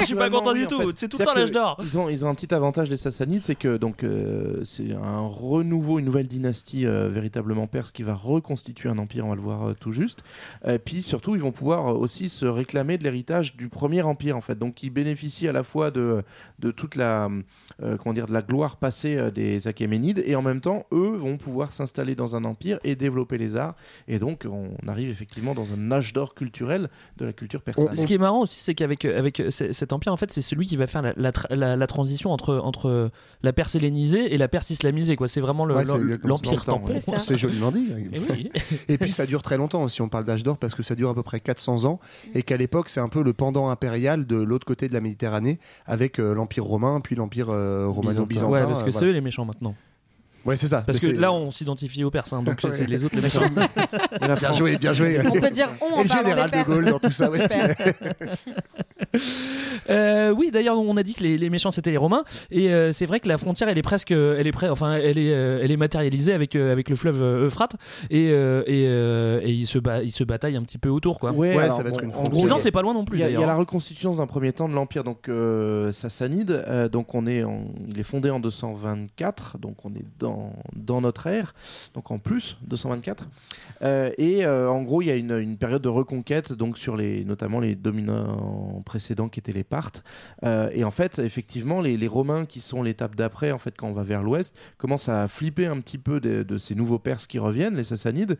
[0.00, 0.80] Je suis pas content du en tout.
[0.80, 0.86] fait.
[0.96, 1.78] C'est tout le temps l'âge d'or.
[1.82, 5.20] Ils ont, ils ont un petit avantage des Sassanides, c'est que donc euh, c'est un
[5.26, 9.40] renouveau, une nouvelle dynastie euh, véritablement perse qui va reconstituer un empire, on va le
[9.42, 10.22] voir euh, tout juste.
[10.66, 14.36] Et puis surtout, ils vont pouvoir euh, aussi se réclamer de l'héritage du premier empire
[14.36, 16.22] en fait, donc ils bénéficient à la fois de,
[16.58, 17.28] de toute la
[17.82, 21.16] euh, comment dire de la gloire passée euh, des Achéménides et en même temps, eux
[21.16, 23.74] vont pouvoir s'installer dans un empire et développer les arts.
[24.08, 27.94] Et donc, on arrive effectivement dans un âge d'or culturel de la culture persane.
[27.94, 30.66] Ce qui est marrant aussi, c'est qu'avec avec euh, cet empire, en fait, c'est celui
[30.66, 33.10] qui va faire la, la tra- la- la transition entre, entre
[33.42, 35.16] la Perse hellénisée et la Perse islamisée.
[35.16, 35.28] quoi.
[35.28, 36.50] C'est vraiment le- Ouais, c'est l'empire
[37.36, 37.86] joliment dit.
[38.12, 38.50] Et oui.
[38.88, 41.10] Et puis ça dure très longtemps si on parle d'âge d'or parce que ça dure
[41.10, 42.00] à peu près 400 ans
[42.34, 45.58] et qu'à l'époque c'est un peu le pendant impérial de l'autre côté de la Méditerranée
[45.86, 48.52] avec euh, l'empire romain puis l'empire euh, romano-byzantin.
[48.52, 49.10] Ouais, parce que euh, c'est voilà.
[49.10, 49.74] eux les méchants maintenant.
[50.44, 50.82] Ouais, c'est ça.
[50.82, 52.70] Parce que là, on s'identifie aux Perses, hein, donc Ouais.
[52.70, 53.42] c'est les autres les méchants.
[54.20, 55.18] Bien France- joué, bien joué.
[55.26, 56.64] On peut dire on en Et le général des de.
[56.64, 57.28] Gaulle dans tout ça.
[59.90, 62.92] Euh, oui, d'ailleurs, on a dit que les, les méchants c'était les Romains, et euh,
[62.92, 65.60] c'est vrai que la frontière, elle est presque, elle est près, enfin, elle est, euh,
[65.62, 67.74] elle est matérialisée avec euh, avec le fleuve Euphrate,
[68.10, 71.18] et euh, et, euh, et ils se ba- ils se bataillent un petit peu autour,
[71.18, 71.32] quoi.
[71.32, 72.46] Ouais, Ouais, alors, ça va être une en frontière.
[72.46, 73.18] gros, a- c'est pas loin non plus.
[73.18, 73.48] Il y, a, il y a d'ailleurs.
[73.48, 76.64] la reconstitution dans un premier temps de l'empire donc euh, sassanide.
[76.68, 80.31] Euh, donc on est, en- il est fondé en 224, donc on est dans,
[80.74, 81.54] dans notre ère,
[81.94, 83.28] donc en plus 224.
[83.82, 87.24] Euh, et euh, en gros il y a une, période de reconquête donc sur les,
[87.24, 90.04] notamment les dominants précédents qui étaient les Parthes.
[90.44, 93.92] Euh, et en fait effectivement les, Romains qui sont l'étape d'après en fait quand on
[93.92, 97.74] va vers l'ouest commencent à flipper un petit peu de, ces nouveaux Perses qui reviennent,
[97.74, 98.36] les Sassanides.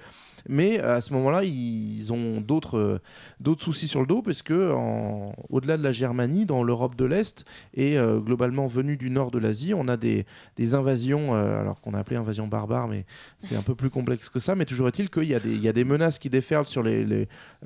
[0.48, 3.00] Mais à ce moment-là ils ont d'autres
[3.40, 7.04] d'autres soucis sur le dos parce que en- au-delà de la Germanie, dans l'Europe de
[7.04, 10.26] l'Est et euh, globalement venu du nord de l'Asie, on a des,
[10.56, 13.04] des invasions, alors qu'on a appelé invasions barbares, mais
[13.38, 14.54] c'est un peu plus complexe que ça.
[14.54, 16.82] Mais toujours est-il qu'il y, a des- menaces qui déferlent sur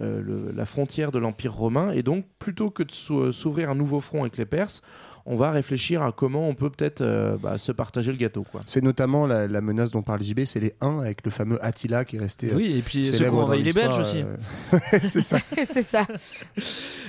[0.00, 4.00] euh, la frontière de l'Empire romain et donc plutôt que de s'ou- s'ouvrir un nouveau
[4.00, 4.82] front avec les Perses,
[5.26, 8.44] on va réfléchir à comment on peut peut-être euh, bah, se partager le gâteau.
[8.50, 8.60] Quoi.
[8.64, 12.04] C'est notamment la, la menace dont parle JB, c'est les Huns avec le fameux Attila
[12.04, 12.50] qui est resté.
[12.52, 14.22] euh, Oui, et puis ceux ont dans envahi les Belges aussi.
[14.22, 14.36] euh,
[15.02, 15.38] c'est ça.
[15.70, 16.06] c'est ça.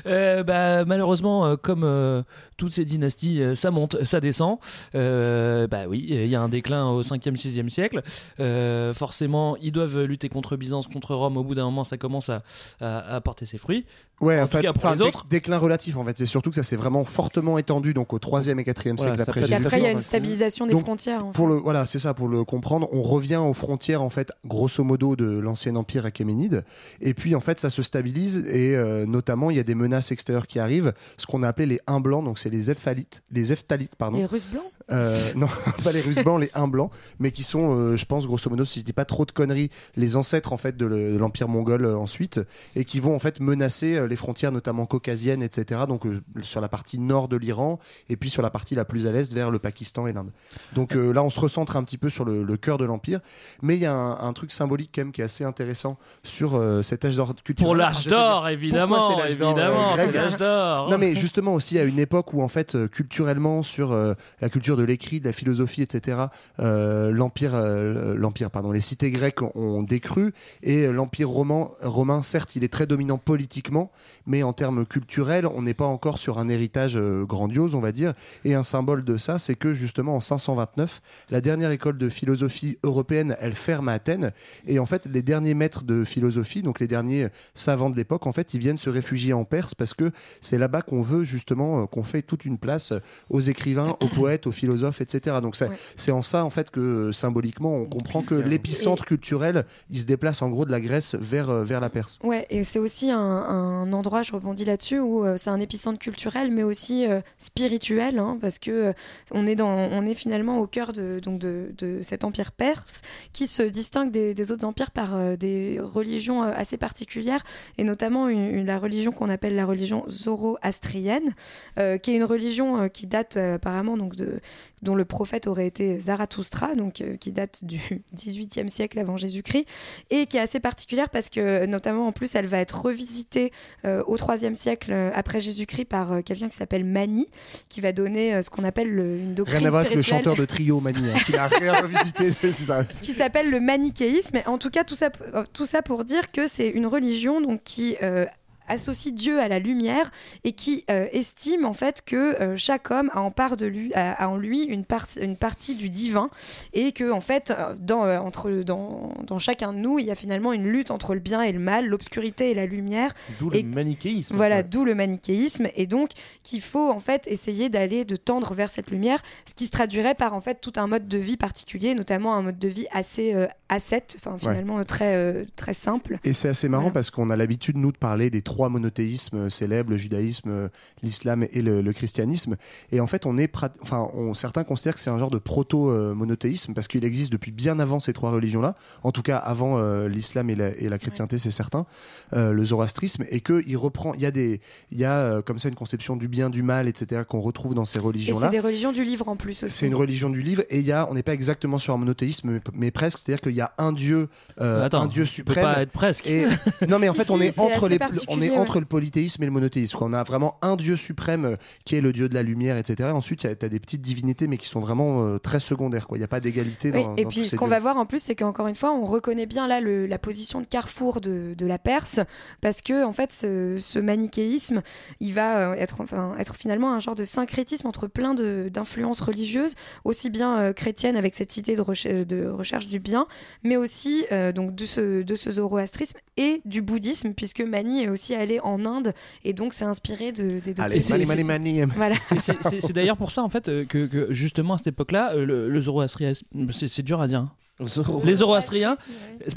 [0.06, 2.22] Euh, bah, malheureusement, euh, comme euh,
[2.56, 4.58] toutes ces dynasties, euh, ça monte, ça descend.
[4.96, 8.02] Euh, bah oui, il y a un déclin au 5e, 6e siècle.
[8.40, 11.36] Euh, forcément, ils doivent lutter contre Byzance, contre Rome.
[11.36, 12.44] Au bout d'un moment, ça commence à,
[12.80, 13.86] à, à porter ses fruits.
[14.22, 15.26] Ouais, En en fait, cas, pour les autres.
[15.28, 16.18] déclin relatif en fait.
[16.18, 17.94] C'est surtout que ça s'est vraiment fortement étendu.
[17.94, 19.66] Donc donc au 3e et 4e Voilà, siècle ça après Jésus-Christ.
[19.66, 21.26] après, il y a une stabilisation des donc, frontières.
[21.26, 22.88] en Pour le voilà, c'est ça pour le comprendre.
[22.92, 26.64] On revient aux frontières en fait, grosso modo, de l'ancien empire achéménide.
[27.02, 30.12] Et puis en fait, ça se stabilise et euh, notamment il y a des menaces
[30.12, 32.24] extérieures qui arrivent, ce qu'on a appelé les uns blancs.
[32.24, 34.18] Donc c'est les Ephthalites, les Ephthalites pardon.
[34.18, 34.64] Les Russes blancs?
[34.92, 35.48] Euh, non,
[35.84, 38.64] pas les Russes blancs, les uns blancs, mais qui sont, euh, je pense, grosso modo,
[38.64, 41.50] si je dis pas trop de conneries, les ancêtres en fait de le- de l'empire
[41.50, 42.40] mongol euh, ensuite,
[42.76, 45.82] et qui vont en fait menacer euh, les frontières, notamment caucasiennes, etc.
[45.90, 47.80] Donc euh, sur la partie nord de l'Iran,
[48.10, 50.32] et puis sur la partie la plus à l'est vers le Pakistan et l'Inde.
[50.74, 53.20] Donc euh, là, on se recentre un petit peu sur le, le cœur de l'empire,
[53.62, 56.56] mais il y a un, un truc symbolique quand même qui est assez intéressant sur
[56.56, 57.68] euh, cet âge d'or culturel.
[57.68, 58.98] Pour l'âge d'or, évidemment.
[58.98, 60.90] pourquoi c'est l'âge d'or, évidemment, euh, c'est l'âge d'or.
[60.90, 63.96] non mais justement aussi à une époque où en fait culturellement sur
[64.42, 66.18] la culture de l'écrit, de la philosophie, etc.
[66.60, 70.34] l'empire, l'empire, pardon, les cités grecques ont, ont décru
[70.64, 73.92] et l'empire roman, romain, certes, il est très dominant politiquement,
[74.26, 78.14] mais en termes culturels, on n'est pas encore sur un héritage grandiose, on va dire.
[78.46, 82.78] Et un symbole de ça, c'est que justement en 529, la dernière école de philosophie
[82.84, 84.32] européenne, elle ferme à Athènes
[84.66, 88.34] et en fait les derniers maîtres de philosophie, donc les derniers savants de l'époque, en
[88.34, 90.12] fait, ils viennent se réfugier en Perse parce que
[90.42, 92.94] c'est là-bas qu'on veut justement euh, qu'on fait toute une place
[93.30, 95.38] aux écrivains, aux poètes, aux philosophes, etc.
[95.42, 95.68] Donc Ouais.
[95.96, 100.06] c'est en ça en fait que euh, symboliquement on comprend que l'épicentre culturel, il se
[100.06, 102.20] déplace en gros de la Grèce vers euh, vers la Perse.
[102.24, 106.00] Ouais, et c'est aussi un, un endroit, je rebondis là-dessus, où euh, c'est un épicentre
[106.00, 107.77] culturel, mais aussi euh, spirituel,
[108.18, 108.94] hein, parce que euh,
[109.32, 113.02] on est dans, on est finalement au cœur de donc de, de cet empire perse
[113.34, 117.44] qui se distingue des, autres empires par euh, des religions euh, assez particulières,
[117.78, 121.34] et notamment une, la religion qu'on appelle la religion zoroastrienne,
[121.76, 124.40] qui est une religion qui date apparemment donc de
[124.84, 127.80] dont le prophète aurait été Zarathustra, donc qui date du
[128.16, 129.66] 18e siècle avant Jésus-Christ,
[130.10, 133.52] et qui est assez particulière parce que notamment en plus elle va être revisitée
[133.86, 137.28] euh, au 3e siècle après Jésus-Christ par quelqu'un qui s'appelle Mani,
[137.70, 140.02] qui va donner euh, ce qu'on appelle le- une doctrine Rien à voir avec le
[140.02, 142.32] chanteur de trio Mani, hein, qui n'a rien revisité.
[142.42, 142.84] c'est ça.
[142.84, 144.40] qui s'appelle le manichéisme.
[144.46, 147.62] En tout cas, tout ça, euh, tout ça pour dire que c'est une religion donc,
[147.64, 148.26] qui euh,
[148.68, 150.12] associe Dieu à la lumière
[150.44, 153.94] et qui euh, estime en fait que euh, chaque homme a en part de lui
[153.94, 156.30] a, a en lui une, par- une partie du divin
[156.74, 160.12] et que en fait euh, dans, euh, entre, dans, dans chacun de nous il y
[160.12, 163.50] a finalement une lutte entre le bien et le mal l'obscurité et la lumière D'où
[163.50, 164.36] le manichéisme.
[164.36, 166.10] voilà, d'où le manichéisme, et donc
[166.44, 170.16] qu'il faut en fait essayer d'aller, de tendre vers cette lumière, ce qui se traduirait
[170.16, 173.36] par en fait tout un mode de vie particulier, notamment un mode de vie assez
[173.70, 176.20] ascète, enfin finalement très très simple.
[176.24, 176.94] Et c'est assez marrant Voilà.
[176.94, 180.70] parce qu'on a l'habitude, nous, de parler des trois monothéismes célèbres, le judaïsme,
[181.04, 182.56] l'islam et le, le christianisme.
[182.92, 183.52] Et en fait, on est
[183.82, 187.80] enfin, on, certains considèrent que c'est un genre de proto-monothéisme parce qu'il existe depuis bien
[187.80, 188.76] avant ces trois religions-là.
[189.04, 191.86] En tout cas, avant euh, l'islam et la, et la chrétienté, c'est certain.
[192.34, 193.24] Euh, le zoroastrisme.
[193.30, 196.16] Et qu'il reprend, il y a, des, il y a euh, comme ça une conception
[196.16, 198.48] du bien, du mal, etc., qu'on retrouve dans ces Et religions-là.
[198.48, 199.74] c'est des religions du livre en plus aussi.
[199.74, 201.98] C'est une religion du livre et il y a, on n'est pas exactement sur un
[201.98, 204.30] monothéisme, mais, mais presque, c'est-à-dire qu'il y a un dieu,
[204.62, 205.64] euh, Attends, un dieu suprême.
[205.64, 206.28] pas être presque.
[206.28, 206.46] Et
[206.88, 207.98] non, mais en Si, fait, si, on est entre les,
[208.28, 208.58] on est ouais.
[208.58, 209.98] entre le polythéisme et le monothéisme.
[210.02, 213.10] On a vraiment un dieu suprême euh, qui est le dieu de la lumière, etc.
[213.10, 216.08] Et ensuite, tu as des petites divinités, mais qui sont vraiment euh, très secondaires.
[216.12, 218.06] Il n'y a pas d'égalité Oui, dans, et dans puis ce qu'on va voir en
[218.06, 221.54] plus, c'est qu'encore une fois, on reconnaît bien là le- la position de carrefour de,
[221.58, 222.20] de la Perse,
[222.62, 224.82] parce que en fait, ce, ce manichéisme,
[225.20, 229.74] il va euh, être, enfin, être finalement un genre de syncrétisme entre plein d'influences religieuses,
[230.04, 233.28] aussi bien euh, chrétiennes avec cette idée de, reche- de recherche du bien,
[233.64, 238.10] mais aussi euh, donc de ce, de ce zoroastrisme et du bouddhisme, puisque Mani est
[238.10, 239.14] aussi allé en Inde
[239.44, 241.92] et donc s'est inspiré de, des Allez, c'est- mani, c'est- mani, mani.
[241.96, 242.16] Voilà.
[242.36, 244.88] Et c'est- C'est c'est d'ailleurs pour ça en fait euh, que, que justement à cette
[244.88, 247.40] époque-là, euh, le, le zoroastrisme, c'est c'est dur à dire.
[247.40, 247.52] hein.
[247.84, 248.96] Zoro- Les zoroastriens,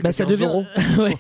[0.03, 0.51] bah, ça devient.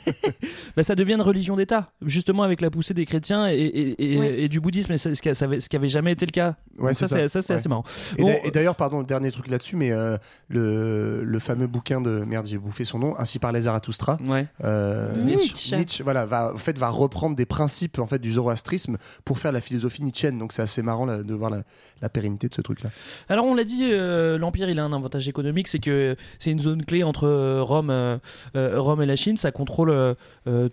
[0.76, 4.18] Bah, ça devient une religion d'État, justement avec la poussée des chrétiens et, et- et-
[4.18, 4.40] Ouais.
[4.42, 6.30] et du bouddhisme, et ce qui, a- ça avait- ce qui avait jamais été le
[6.30, 6.56] cas.
[6.78, 7.52] Ouais, ça, c'est Ouais.
[7.54, 7.84] assez marrant.
[8.18, 10.16] Et Bon, d'a- et d'ailleurs, pardon, dernier truc là-dessus, mais euh,
[10.48, 14.18] le, le fameux bouquin de merde, j'ai bouffé son nom, Ainsi parlait Zarathustra.
[14.26, 14.46] ouais.
[14.64, 15.76] Euh, Nietzsche.
[15.76, 19.52] Nietzsche, voilà, va, en fait, va reprendre des principes en fait du zoroastrisme pour faire
[19.52, 20.38] la philosophie nietzschéenne.
[20.38, 21.62] Donc c'est assez marrant là, de voir la,
[22.02, 22.90] la pérennité de ce truc-là.
[23.28, 26.60] Alors on l'a dit, euh, l'empire il a un avantage économique, c'est que c'est une
[26.60, 28.18] zone clé entre euh, Rome, euh,
[28.56, 29.36] euh, Rome et la Chine.
[29.36, 29.94] Ça contrôle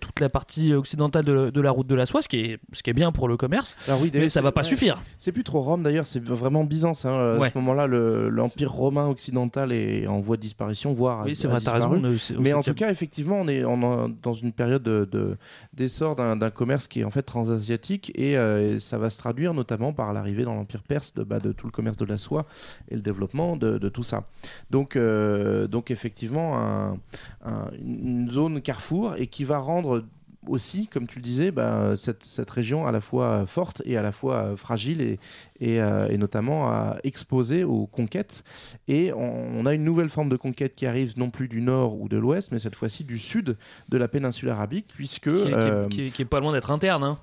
[0.00, 2.82] toute la partie occidentale de, de la route de la soie, ce qui est, ce
[2.82, 3.76] qui est bien pour le commerce.
[3.86, 4.66] Alors oui, Mais ça va c'est- pas ouais.
[4.66, 5.00] suffire.
[5.18, 7.04] C'est plus trop Rome d'ailleurs, c'est vraiment Byzance.
[7.04, 7.36] hein.
[7.38, 7.46] Ouais.
[7.48, 11.46] À ce moment-là, le- l'empire romain occidental est en voie de disparition, voire Oui, c'est
[11.48, 12.02] vrai, t'as raison.
[12.40, 15.36] Mais en tout cas, effectivement, on est dans une période de- de-
[15.74, 19.18] d'essor d'un d'un commerce qui est en fait transasiatique et, euh, et ça va se
[19.18, 22.16] traduire notamment par l'arrivée dans l'Empire perse de, bah, de tout le commerce de la
[22.16, 22.46] soie
[22.90, 24.24] et le développement de, de tout ça.
[24.70, 26.07] Donc, euh, donc effectivement,
[26.54, 26.98] un-
[27.44, 30.04] un- une zone carrefour et qui va rendre
[30.46, 34.02] aussi, comme tu le disais, bah, cette, cette région à la fois forte et à
[34.02, 35.18] la fois fragile et,
[35.60, 38.44] et, euh, et notamment à exposée aux conquêtes.
[38.86, 42.00] Et on, on a une nouvelle forme de conquête qui arrive non plus du nord
[42.00, 43.58] ou de l'ouest, mais cette fois-ci du sud
[43.90, 47.04] de la péninsule arabique, puisque Qui, est- qui est- euh, pas loin d'être interne.
[47.04, 47.18] Hein.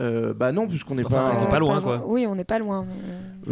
[0.00, 2.02] Euh, bah non, puisqu'on n'est Enfin, pas, on est pas loin, quoi.
[2.06, 2.86] Oui, on n'est pas loin.
[2.88, 2.94] mais-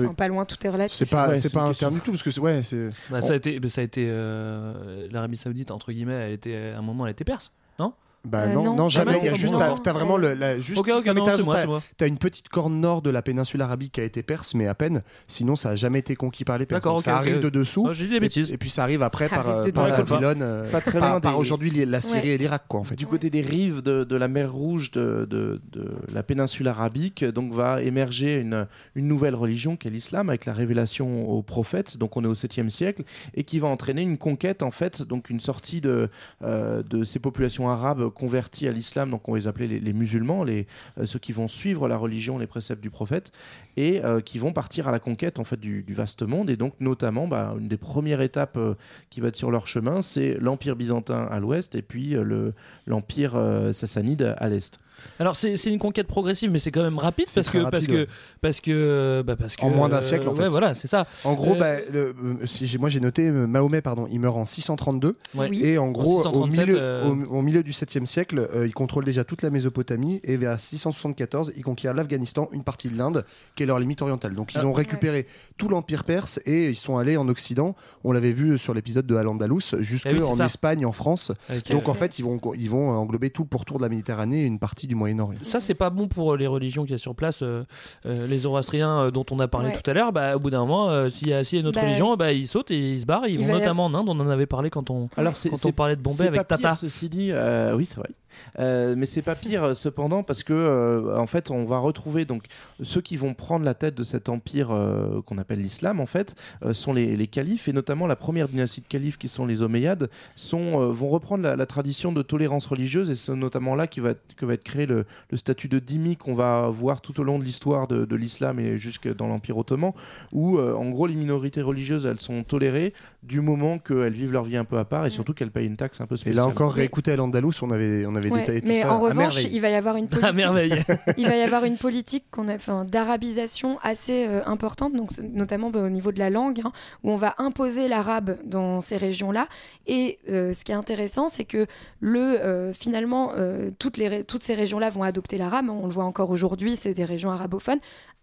[0.01, 0.15] Enfin, Oui.
[0.15, 0.97] pas loin, tout est relatif.
[0.97, 1.91] C'est pas, Ouais, c'est c'est pas interne question.
[1.91, 2.91] du tout parce que c'est- ouais, c'est.
[3.11, 6.15] Bah, ça a été, bah, ça a été euh, l'Arabie Saoudite entre guillemets.
[6.15, 7.93] Elle était à un moment, elle était perse, non?
[8.25, 8.75] Bah Euh, non, non.
[8.77, 9.13] non, jamais.
[9.15, 10.79] Ah, Il y a juste, t'as, t'as vraiment le, la, juste.
[10.79, 13.93] Ok, ok, non, t'as moi, t'as- t'as une petite corne nord de la péninsule arabique
[13.93, 15.03] qui a été perse, mais à peine.
[15.27, 16.81] Sinon, ça a jamais été conquis par les Perses.
[16.83, 17.87] D'accord, Donc, ok, ça arrive de dessous.
[17.89, 18.53] Ah, J'ai dit des Et, bêtises.
[18.53, 20.05] et puis ça arrive après Ça par, arrive euh, par dessous.
[20.05, 22.35] Babylone, euh, Pas très par, loin par des- aujourd'hui la Syrie Ouais.
[22.35, 22.95] et l'Irak, quoi, en fait.
[22.97, 27.25] Du côté des rives de, de la mer Rouge de, de- de la péninsule arabique,
[27.25, 28.67] donc va émerger une,
[28.97, 31.97] une nouvelle religion qui est l'islam avec la révélation aux prophètes.
[31.97, 33.03] Donc on est au 7e siècle
[33.35, 36.11] et qui va entraîner une conquête en fait, donc une sortie de,
[36.43, 39.11] euh, de ces populations arabes converties à l'islam.
[39.11, 42.83] Donc on les appelait les, musulmans, euh, ceux qui vont suivre la religion, les préceptes
[42.83, 43.33] du prophète
[43.77, 46.51] et euh, qui vont partir à la conquête en fait du, vaste monde.
[46.51, 48.75] Et donc notamment bah, une des premières étapes euh,
[49.11, 52.55] qui va être sur leur chemin, c'est l'empire byzantin à l'ouest et puis le
[52.87, 53.33] l'empire
[53.73, 54.79] sassanide à l'est.
[55.19, 57.87] Alors c'est c'est une conquête progressive, mais c'est quand même rapide parce que, rapide, parce
[57.87, 58.07] que ouais.
[58.41, 60.49] parce que bah, parce que En moins d'un euh, siècle, en ouais, fait.
[60.49, 61.07] voilà, c'est ça.
[61.25, 64.37] En gros, Euh, bah, le- euh, si moi j'ai noté euh, Mahomet, pardon, il meurt
[64.37, 65.49] en 632 Ouais.
[65.51, 65.65] Oui.
[65.65, 68.73] et en gros, au 637, milieu, euh, au, au milieu du 7e siècle, euh, il
[68.75, 73.25] contrôle déjà toute la Mésopotamie et vers 674, il conquiert l'Afghanistan, une partie de l'Inde,
[73.55, 74.35] qui est leur limite orientale.
[74.35, 74.67] Donc ils Ah.
[74.67, 75.27] ont récupéré
[75.57, 77.75] tout l'empire perse et ils sont allés en Occident.
[78.05, 80.45] On l'avait vu sur l'épisode de Al-Andalus, jusque Eh oui, c'est en ça.
[80.47, 81.33] Espagne, en France.
[81.71, 84.47] Donc en fait, ils vont, ils vont englober tout le pourtour de la Méditerranée et
[84.47, 85.39] une partie du Moyen-Orient.
[85.43, 87.43] ça c'est pas bon pour les religions qu'il y a sur place.
[87.43, 87.65] euh,
[88.07, 89.77] euh, les Zoroastriens euh, dont on a parlé Ouais.
[89.81, 91.63] tout à l'heure, bah, au bout d'un moment, euh, s'il y, a- s'il y a
[91.63, 93.27] une autre Bah, religion, bah, ils sautent et ils se barrent.
[93.29, 94.05] Ils il vont notamment en Inde.
[94.09, 96.63] On en avait parlé quand on Alors quand on parlait de Bombay avec pas pire,
[96.71, 96.75] Tata.
[96.75, 98.11] Ceci dit, euh, oui c'est vrai.
[98.59, 102.25] Euh, mais c'est pas pire euh, cependant parce que euh, en fait on va retrouver
[102.25, 102.45] donc
[102.83, 106.35] ceux qui vont prendre la tête de cet empire euh, qu'on appelle l'islam en fait
[106.65, 109.63] euh, sont les, les califes et notamment la première dynastie de califes qui sont les
[109.63, 113.87] Omeyyades sont, euh, vont reprendre la, la tradition de tolérance religieuse et c'est notamment là
[113.87, 117.01] qui va être, que va être créé le, le statut de dhimmi qu'on va voir
[117.01, 119.93] tout au long de l'histoire de, de l'islam et jusque dans l'empire ottoman
[120.33, 124.45] où euh, en gros les minorités religieuses elles sont tolérées du moment qu'elles vivent leur
[124.45, 126.37] vie un peu à part et surtout qu'elles payent une taxe un peu Et spéciale.
[126.37, 127.17] là encore, réécouter
[127.63, 128.93] on avait, on avait Ouais, détaillé tout mais ça.
[128.93, 130.35] en à revanche, il va y avoir une politique.
[130.35, 130.85] merveille.
[131.17, 135.71] il va y avoir une politique qu'on a, enfin, d'arabisation assez euh, importante, donc notamment
[135.71, 139.49] bah, au niveau de la langue, hein, où on va imposer l'arabe dans ces régions-là.
[139.87, 141.67] Et euh, ce qui est intéressant, c'est que
[142.01, 145.69] le, euh, finalement, euh, toutes, les, toutes ces régions-là vont adopter l'arabe.
[145.71, 147.81] On le voit encore aujourd'hui, c'est des régions arabophones.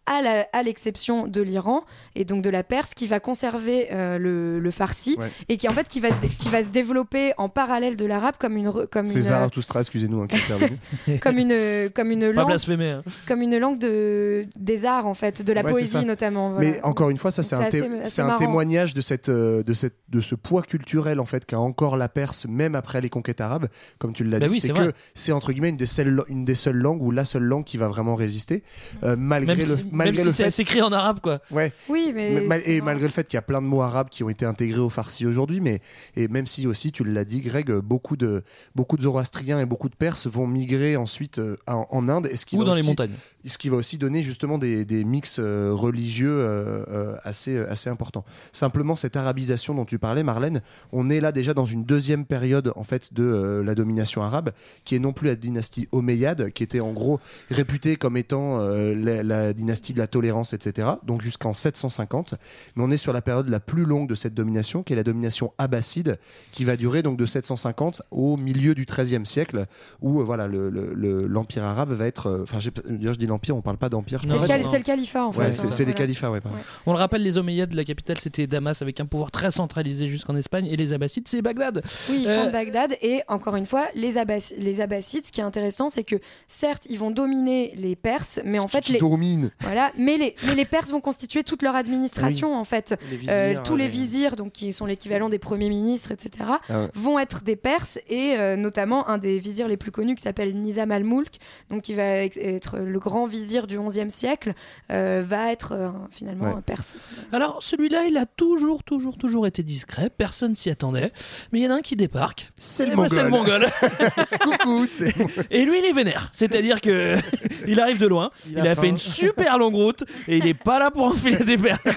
[0.10, 1.84] À l'exception de l'Iran
[2.16, 5.30] et donc de la Perse qui va conserver euh, le, le farsi Ouais.
[5.50, 8.36] et qui en fait qui va se, qui va se développer en parallèle de l'arabe
[8.40, 10.78] comme une comme César une Toustra, excusez-nous, hein, qui est intervenu.
[11.22, 13.02] comme une comme une Pas langue hein.
[13.28, 16.52] comme une langue de, des arts, en fait, de la Ouais, poésie notamment.
[16.52, 16.68] voilà.
[16.70, 19.96] Mais encore une fois, ça c'est un, assez- un témoignage de, cette, euh, de, cette,
[20.10, 23.68] de ce poids culturel en fait qu'a encore la Perse, même après les conquêtes arabes,
[23.98, 24.54] comme tu l'as Bah dit.
[24.54, 27.26] oui, c'est que c'est entre guillemets une des, seules, une des seules langues ou la
[27.26, 28.64] seule langue qui va vraiment résister,
[29.04, 30.50] euh, malgré Même le, si, malgré même le si fait.
[30.52, 31.40] c'est écrit en arabe, quoi.
[31.52, 32.46] Ouais, Oui, mais.
[32.66, 34.80] et malgré le fait qu'il y a plein de mots arabes qui ont été intégrés
[34.80, 35.82] au farsi aujourd'hui, mais
[36.16, 38.44] et même si aussi tu l'as dit, Greg, beaucoup de
[38.76, 42.38] beaucoup de Zoroastriens et beaucoup de Perses vont migrer ensuite euh, en, en Inde, et
[42.38, 43.12] ce qui Ou va dans les aussi- montagnes.
[43.46, 48.26] ce qui va aussi donner justement des, des mix euh, religieux euh, assez, assez importants.
[48.52, 52.72] Simplement, cette arabisation dont tu parlais, Marlène, on est là déjà dans une deuxième période
[52.76, 54.52] en fait de la domination arabe,
[54.86, 57.20] qui est non plus la dynastie omeyyade, qui était en gros
[57.50, 60.88] réputée comme étant la, la dynastie de la tolérance, etc.
[61.04, 62.36] Donc jusqu'en 750,
[62.76, 65.04] mais on est sur la période la plus longue de cette domination, qui est la
[65.04, 66.20] domination abbasside,
[66.52, 69.66] qui va durer donc de 750 au milieu du XIIIe siècle,
[70.02, 72.70] où euh, voilà le- le- le- l'empire arabe va être, euh, enfin je
[73.12, 74.22] dis l'empire, on parle pas d'empire.
[74.24, 74.34] C'est
[74.78, 75.40] le, califat, en fait.
[75.40, 75.94] Ouais, c'est des voilà.
[75.94, 76.42] califats, ouais.
[76.42, 76.58] pardon.
[76.86, 80.36] On le rappelle, les Omeyyades, la capitale c'était Damas avec un pouvoir très centralisé jusqu'en
[80.36, 81.82] Espagne, et les Abbassides c'est Bagdad.
[82.10, 82.96] Oui, ils Euh, fondent Bagdad.
[83.02, 86.16] Et encore une fois, les, Abbas- les Abbassides, ce qui est intéressant, c'est que
[86.48, 89.52] certes, ils vont dominer les Perses, mais en fait, Qui les, domine.
[89.78, 92.96] Voilà, mais les, mais les Perses vont constituer toute leur administration, en fait.
[93.12, 96.50] Les vizirs, Euh, tous les les- vizirs, donc qui sont l'équivalent des premiers ministres, etc.,
[96.70, 96.88] Ah ouais.
[96.96, 100.56] vont être des Perses et euh, notamment un des vizirs les plus connus qui s'appelle
[100.56, 101.36] Nizam al-Mulk,
[101.70, 104.54] donc qui va être le grand vizir du XIe siècle,
[104.92, 106.54] euh, va être euh, finalement Ouais.
[106.58, 106.98] un Perse.
[107.32, 111.12] Alors celui-là, il a toujours, toujours, toujours été discret, personne s'y attendait,
[111.52, 112.52] mais il y en a un qui débarque.
[112.58, 113.10] C'est le mongol.
[113.10, 113.68] c'est le mongol.
[114.42, 115.14] Coucou, c'est
[115.52, 116.30] Et lui, il est vénère.
[116.34, 117.16] C'est-à-dire que
[117.68, 118.32] il arrive de loin.
[118.48, 120.92] Il, Il a a, fait une super super longue route et il est pas là
[120.92, 121.80] pour enfiler des perles.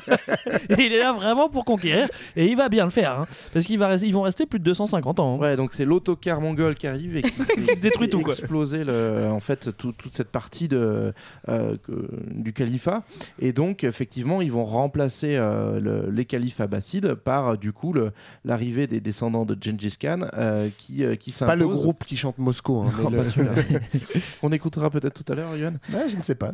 [0.79, 3.79] Il est là vraiment pour conquérir et il va bien le faire hein, parce qu'ils
[3.79, 5.35] vont rester plus de 250 ans.
[5.35, 5.39] hein.
[5.39, 7.31] Ouais, donc c'est l'autocar mongol qui arrive et qui,
[7.67, 8.33] Qui détruit tout, quoi.
[8.35, 11.13] exploser le, en fait tout- toute cette partie de,
[11.49, 13.03] euh, que- du califat.
[13.41, 17.95] Et donc effectivement, ils vont remplacer euh, le- les califes abbassides par euh, du coup
[18.45, 22.39] l'arrivée des descendants de Gengis Khan euh, qui euh, qui Pas le groupe qui chante
[22.39, 22.85] Moscou.
[22.87, 23.21] hein, Non, le-.
[24.41, 25.79] Qu'on écoutera peut-être tout à l'heure, Yoann.
[25.93, 26.53] Ouais, je ne sais pas.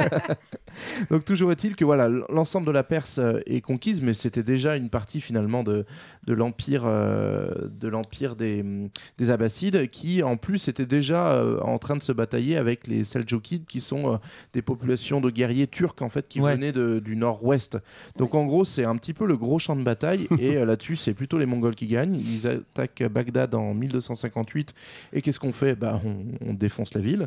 [1.10, 4.76] Donc toujours est-il que voilà, l'ensemble de la Perse euh, est conquise, mais c'était déjà
[4.76, 5.84] une partie finalement de,
[6.26, 8.88] de l'empire euh, de l'empire des, hum,
[9.18, 13.04] des Abbassides, qui en plus était déjà euh, en train de se batailler avec les
[13.04, 14.16] Seljoukides, qui sont euh,
[14.52, 16.54] des populations de guerriers turcs en fait qui Ouais.
[16.54, 17.78] venaient de- du nord-ouest.
[18.16, 21.14] Donc en gros, c'est un petit peu le gros champ de bataille, et là-dessus, c'est
[21.14, 22.14] plutôt les Mongols qui gagnent.
[22.14, 24.74] Ils attaquent Bagdad en 1258,
[25.12, 25.74] et qu'est-ce qu'on fait?
[25.74, 27.26] Bah, on, on défonce la ville.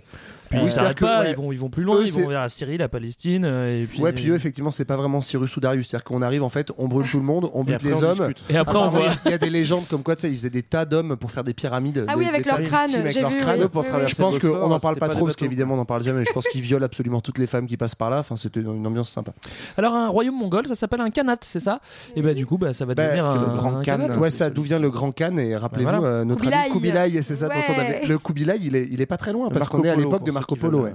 [0.50, 2.42] Puis ils que, pas, ouais, ils, vont, ils vont plus loin, eux, ils vont vers
[2.42, 3.44] la Syrie, la Palestine.
[3.46, 5.88] euh, Et puis, Ouais, puis eux, effectivement, c'est pas vraiment Cyrus ou Darius.
[5.88, 8.18] C'est-à-dire qu'on arrive, en fait, on brûle tout le monde, on bute les on hommes.
[8.18, 8.44] discute.
[8.50, 9.16] Et après, on Apparemment, voit.
[9.26, 11.32] Il y a des légendes comme quoi, tu sais, ils faisaient des tas d'hommes pour
[11.32, 12.06] faire des pyramides.
[12.08, 13.60] Ah des- oui, avec des leur crâne, avec leur vu, crâne.
[13.62, 13.68] oui.
[13.70, 16.04] pour Oui, traverser Je pense qu'on n'en parle pas trop, parce qu'évidemment, on n'en parle
[16.04, 16.20] jamais.
[16.20, 18.20] Mais je pense qu'ils violent absolument toutes les femmes qui passent par là.
[18.20, 19.34] Enfin, c'était une ambiance sympa.
[19.78, 21.80] Alors, un royaume mongol, ça s'appelle un Khanat, c'est ça?
[22.16, 24.08] Et bah, du coup, bah, ça va Bah, devenir un, le grand Khan.
[24.20, 26.58] Ouais, ça, d'où vient le grand Khan Et rappelez-vous, Bah, euh, notre Kubilai.
[26.58, 28.06] ami Kubilai, c'est ça dont on avait.
[28.08, 30.32] Le Kubilai, il est, il est pas très loin, parce qu'on est à l'époque de
[30.32, 30.84] Marco Polo.
[30.84, 30.94] ouais.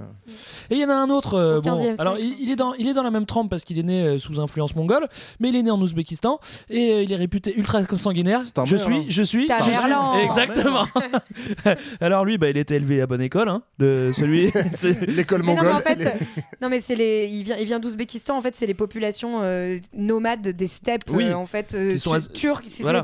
[0.71, 1.58] Et il y en a un autre.
[1.67, 3.49] Euh, Au bon, 15e alors, il, il est dans, il est dans la même trempe
[3.49, 5.07] parce qu'il est né euh, sous influence mongole,
[5.39, 6.39] mais il est né en Ouzbékistan
[6.69, 8.41] et euh, il est réputé ultra sanguinaire.
[8.57, 9.05] un Je mère, suis, hein.
[9.09, 9.47] je suis.
[9.47, 10.23] je suis-.
[10.25, 10.85] Exactement.
[12.01, 14.51] alors lui, bah, il était élevé à bonne école, hein, de celui.
[14.75, 15.81] c'est- L'école Mais non, mais mongole.
[15.81, 16.17] en fait,
[16.61, 18.37] non mais c'est les, il vient, il vient d'Ouzbékistan.
[18.37, 21.09] En fait, c'est les populations euh, nomades des steppes.
[21.09, 21.25] Oui.
[21.25, 22.65] euh, en fait, euh, tu- as- turques.
[22.67, 23.03] C'est Voilà.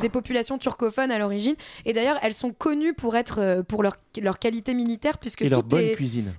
[0.00, 1.54] des populations turcophones à l'origine.
[1.84, 5.48] Et d'ailleurs, elles sont connues pour être, euh, pour leur, leur qualité militaire, puisque Et
[5.48, 6.32] leur bonne cuisine.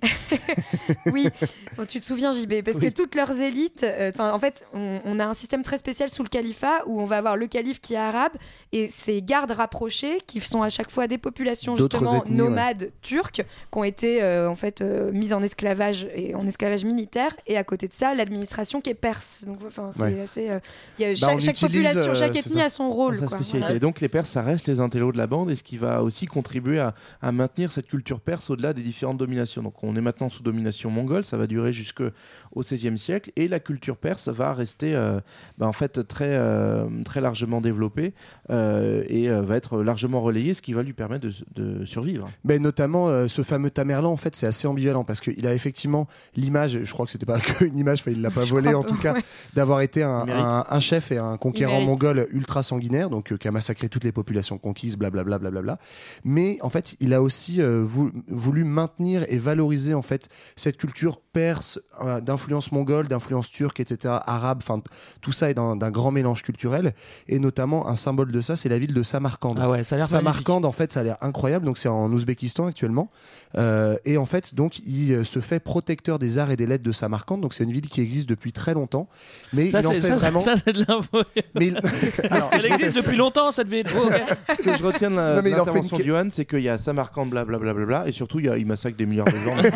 [1.08, 1.28] oui,
[1.77, 5.19] Bon, tu te souviens JB, parce que toutes leurs élites, euh, en fait, on, on
[5.19, 7.93] a un système très spécial sous le califat où on va avoir le calife qui
[7.93, 8.31] est arabe
[8.71, 13.43] et ses gardes rapprochés qui sont à chaque fois des populations justement ethnies, nomades turques
[13.71, 17.57] qui ont été euh, en fait euh, mises en esclavage et en esclavage militaire et
[17.57, 19.43] à côté de ça l'administration qui est perse.
[19.45, 20.21] Donc enfin c'est Ouais.
[20.21, 20.49] assez,
[20.97, 23.19] il y a Bah, chaque, on chaque utilise, population, chaque ethnie a son rôle.
[23.19, 23.37] quoi.
[23.39, 23.73] Voilà.
[23.75, 26.01] Et donc les Perses, ça reste les intellos de la bande et ce qui va
[26.03, 29.61] aussi contribuer à, à maintenir cette culture perse au-delà des différentes dominations.
[29.61, 32.09] Donc on est maintenant sous domination mongole, ça va durer jusqu'au
[32.57, 35.19] XVIe siècle et la culture perse va rester euh,
[35.57, 38.13] bah, en fait très, euh, très largement développée
[38.49, 42.27] euh, et euh, va être largement relayée, ce qui va lui permettre de, de survivre.
[42.43, 46.07] Mais notamment euh, ce fameux Tamerlan, en fait, c'est assez ambivalent parce qu'il a effectivement
[46.35, 48.97] l'image, je crois que c'était pas qu'une image, il l'a pas Je volé en tout
[48.97, 49.15] cas,
[49.53, 53.89] d'avoir été un, chef et un conquérant mongol ultra sanguinaire, donc euh, qui a massacré
[53.89, 55.38] toutes les populations conquises, blablabla.
[55.39, 55.77] blablabla.
[56.23, 60.77] Mais en fait, il a aussi euh, vou- voulu maintenir et valoriser en fait cette
[60.77, 64.81] culture perse, euh, d'influence mongole, d'influence turque, etc., arabe, enfin
[65.21, 66.93] tout ça est d'un grand mélange culturel.
[67.27, 69.59] Et notamment, un symbole de ça, c'est la ville de Samarcande.
[69.61, 70.03] Ah ouais, ça a.
[70.03, 71.63] Samarcande, en fait, ça a l'air incroyable.
[71.67, 73.11] Donc, c'est en Ouzbékistan actuellement.
[73.55, 76.83] Euh, et en fait, donc, il euh, se fait protecteur des arts et des lettres
[76.83, 77.41] de Samarcande.
[77.41, 79.07] Donc, c'est une ville qui existe depuis très longtemps.
[79.53, 80.39] Mais Ça, il en c'est fait ça, vraiment.
[80.39, 81.21] ça, c'est de l'info.
[81.53, 81.79] Mais il-
[82.31, 83.85] Alors, Elle existe depuis longtemps cette ville.
[83.95, 84.55] Oh, ok.
[84.57, 86.45] Ce que je retiens de la- Non, mais de il en fait l'intervention Johan, c'est
[86.45, 88.97] qu'il y a Samarcande, blablabla, bla, bla, bla, et surtout il, y a, il massacre
[88.97, 89.55] des milliards de gens.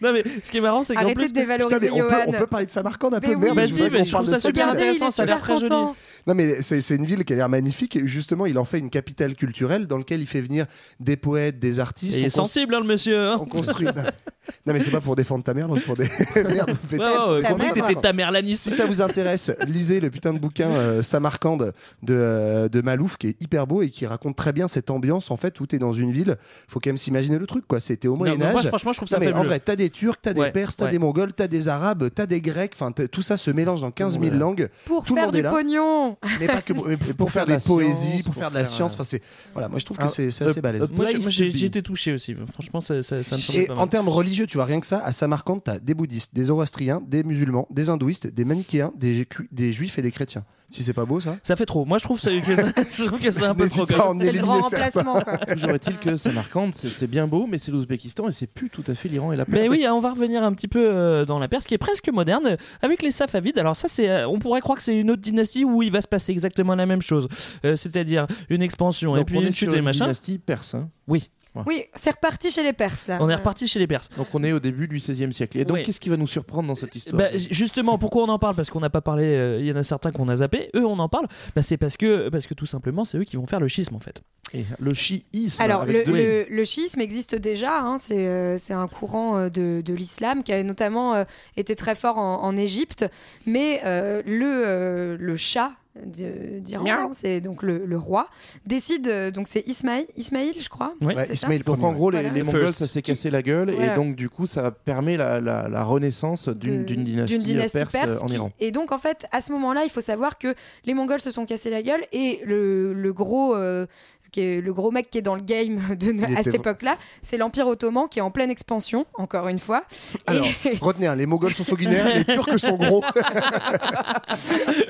[0.00, 1.32] Non mais ce qui est marrant, c'est qu'en Arrêtez plus.
[1.32, 2.24] de Putain, dévaloriser mais on, peut, Johan.
[2.28, 3.36] on peut parler de Samarcande un peu oui.
[3.36, 4.74] Merde, Vas-y, je voudrais mais qu'on je parle trouve de ça cette super ville.
[4.80, 5.70] Regardez, il intéressant, ça a l'air super très joli.
[5.70, 5.96] content.
[6.24, 8.78] Non mais c'est c'est une ville qui a l'air magnifique et justement il en fait
[8.78, 10.66] une capitale culturelle dans laquelle il fait venir
[11.00, 12.16] des poètes, des artistes.
[12.16, 13.18] Il On est sensible, hein, le monsieur.
[13.18, 13.38] hein.
[13.40, 13.86] On construit.
[13.86, 16.04] non mais c'est pas pour défendre ta mère, c'est pour des.
[16.36, 17.86] Merde, Ouais, ouais, ouais, Ta compris que mère.
[17.88, 18.54] t'étais ta mère Lanis.
[18.56, 21.72] Si ça vous intéresse, lisez le putain de bouquin euh, Samarcande
[22.04, 25.32] de, euh, de Malouf qui est hyper beau et qui raconte très bien cette ambiance
[25.32, 26.36] en fait où t'es dans une ville.
[26.68, 27.80] Faut quand même s'imaginer le truc quoi.
[27.80, 28.68] C'était au Moyen Âge.
[28.68, 29.48] franchement, je trouve Non, ça mais en fabuleux.
[29.48, 30.90] vrai, t'as des Turcs, t'as des Ouais, Perses, t'as ouais.
[30.90, 32.72] des Mongols, t'as des Arabes, t'as des Grecs.
[32.74, 34.38] Enfin, tout ça se mélange dans 15 000 monde est là.
[34.38, 34.68] langues.
[34.84, 36.16] Pour Tout le faire monde du pognon.
[36.40, 38.34] Mais pas que pour, mais pour, pour faire faire de des la poésies, pour pour
[38.42, 38.92] faire de la science.
[38.92, 39.22] euh, Enfin, c'est
[39.52, 39.68] voilà.
[39.68, 40.90] Moi, je trouve que c'est c'est assez balèze.
[40.92, 42.34] Moi, j'ai- été touché aussi.
[42.52, 45.12] Franchement, ça, ça, ça me Et en termes religieux, tu vois rien que ça, à
[45.12, 50.02] Samarcande, t'as des bouddhistes, des zoroastriens, des musulmans, des hindouistes, des manichéens, des juifs et
[50.02, 50.44] des chrétiens.
[50.72, 51.84] Si c'est pas beau ça Ça fait trop.
[51.84, 53.84] Moi, je trouve, ça- que, ça- je trouve que c'est un peu trop.
[54.18, 55.36] C'est le grand remplacement quoi.
[55.52, 58.84] Toujours est-il que Samarcande, c'est c'est bien beau, mais c'est l'Ouzbékistan et c'est plus tout
[58.88, 59.56] à fait l'Iran et la Perse.
[59.60, 62.08] Mais oui, on va revenir un petit peu euh, dans la Perse, qui est presque
[62.08, 63.58] moderne, avec les Safavides.
[63.58, 66.00] Alors ça, c'est, euh, on pourrait croire que c'est une autre dynastie où il va
[66.00, 67.28] se passer exactement la même chose,
[67.64, 70.04] Euh, c'est-à-dire une expansion et puis on une sur chute et une machin.
[70.06, 70.74] dynastie perse.
[70.74, 70.88] hein.
[71.06, 71.28] Oui.
[71.66, 73.08] Oui, c'est reparti chez les Perses.
[73.08, 73.18] Là.
[73.20, 74.08] On est reparti chez les Perses.
[74.16, 75.58] Donc on est au début du XVIe siècle.
[75.58, 75.82] Et donc Ouais.
[75.82, 78.54] qu'est-ce qui va nous surprendre dans cette histoire Bah, justement, pourquoi on en parle?
[78.54, 79.24] Parce qu'on n'a pas parlé.
[79.24, 80.70] euh, Il y en a certains qu'on a zappé.
[80.74, 81.26] Eux, on en parle.
[81.54, 83.94] Bah, c'est parce que, parce que tout simplement, c'est eux qui vont faire le schisme
[83.94, 84.22] en fait.
[84.54, 85.62] Et le chiisme.
[85.62, 89.48] Alors, le, deux- le, le chiisme existe déjà, hein, c'est euh, c'est un courant euh,
[89.48, 91.24] de, de l'islam qui a notamment euh,
[91.56, 93.06] été très fort en, en Égypte,
[93.46, 95.72] mais euh, le, euh, le chat
[96.06, 98.28] d'Iran, hein, c'est donc le, le roi,
[98.66, 100.94] décide, euh, donc c'est Ismaïl, Ismaïl, je crois.
[101.04, 102.34] Ouais, c'est ça Donc en gros, les, Voilà.
[102.34, 103.92] les Mongols, ça s'est cassé la gueule, Voilà.
[103.92, 107.38] et donc du coup, ça permet la, la- la renaissance d'une d'une dynastie,
[107.72, 108.52] perse, perse euh, en qui- Iran.
[108.58, 111.44] Et donc, en fait, à ce moment-là, il faut savoir que les Mongols se sont
[111.44, 113.54] cassés la gueule et le, le gros.
[113.54, 113.86] euh,
[114.32, 116.54] qui est le gros mec qui est dans le game de, Il à était cette
[116.56, 119.84] époque-là, c'est l'Empire ottoman qui est en pleine expansion, encore une fois.
[120.26, 120.46] Alors,
[120.80, 123.02] retenez, hein, les Mongols sont sanguinaires, les Turcs sont gros.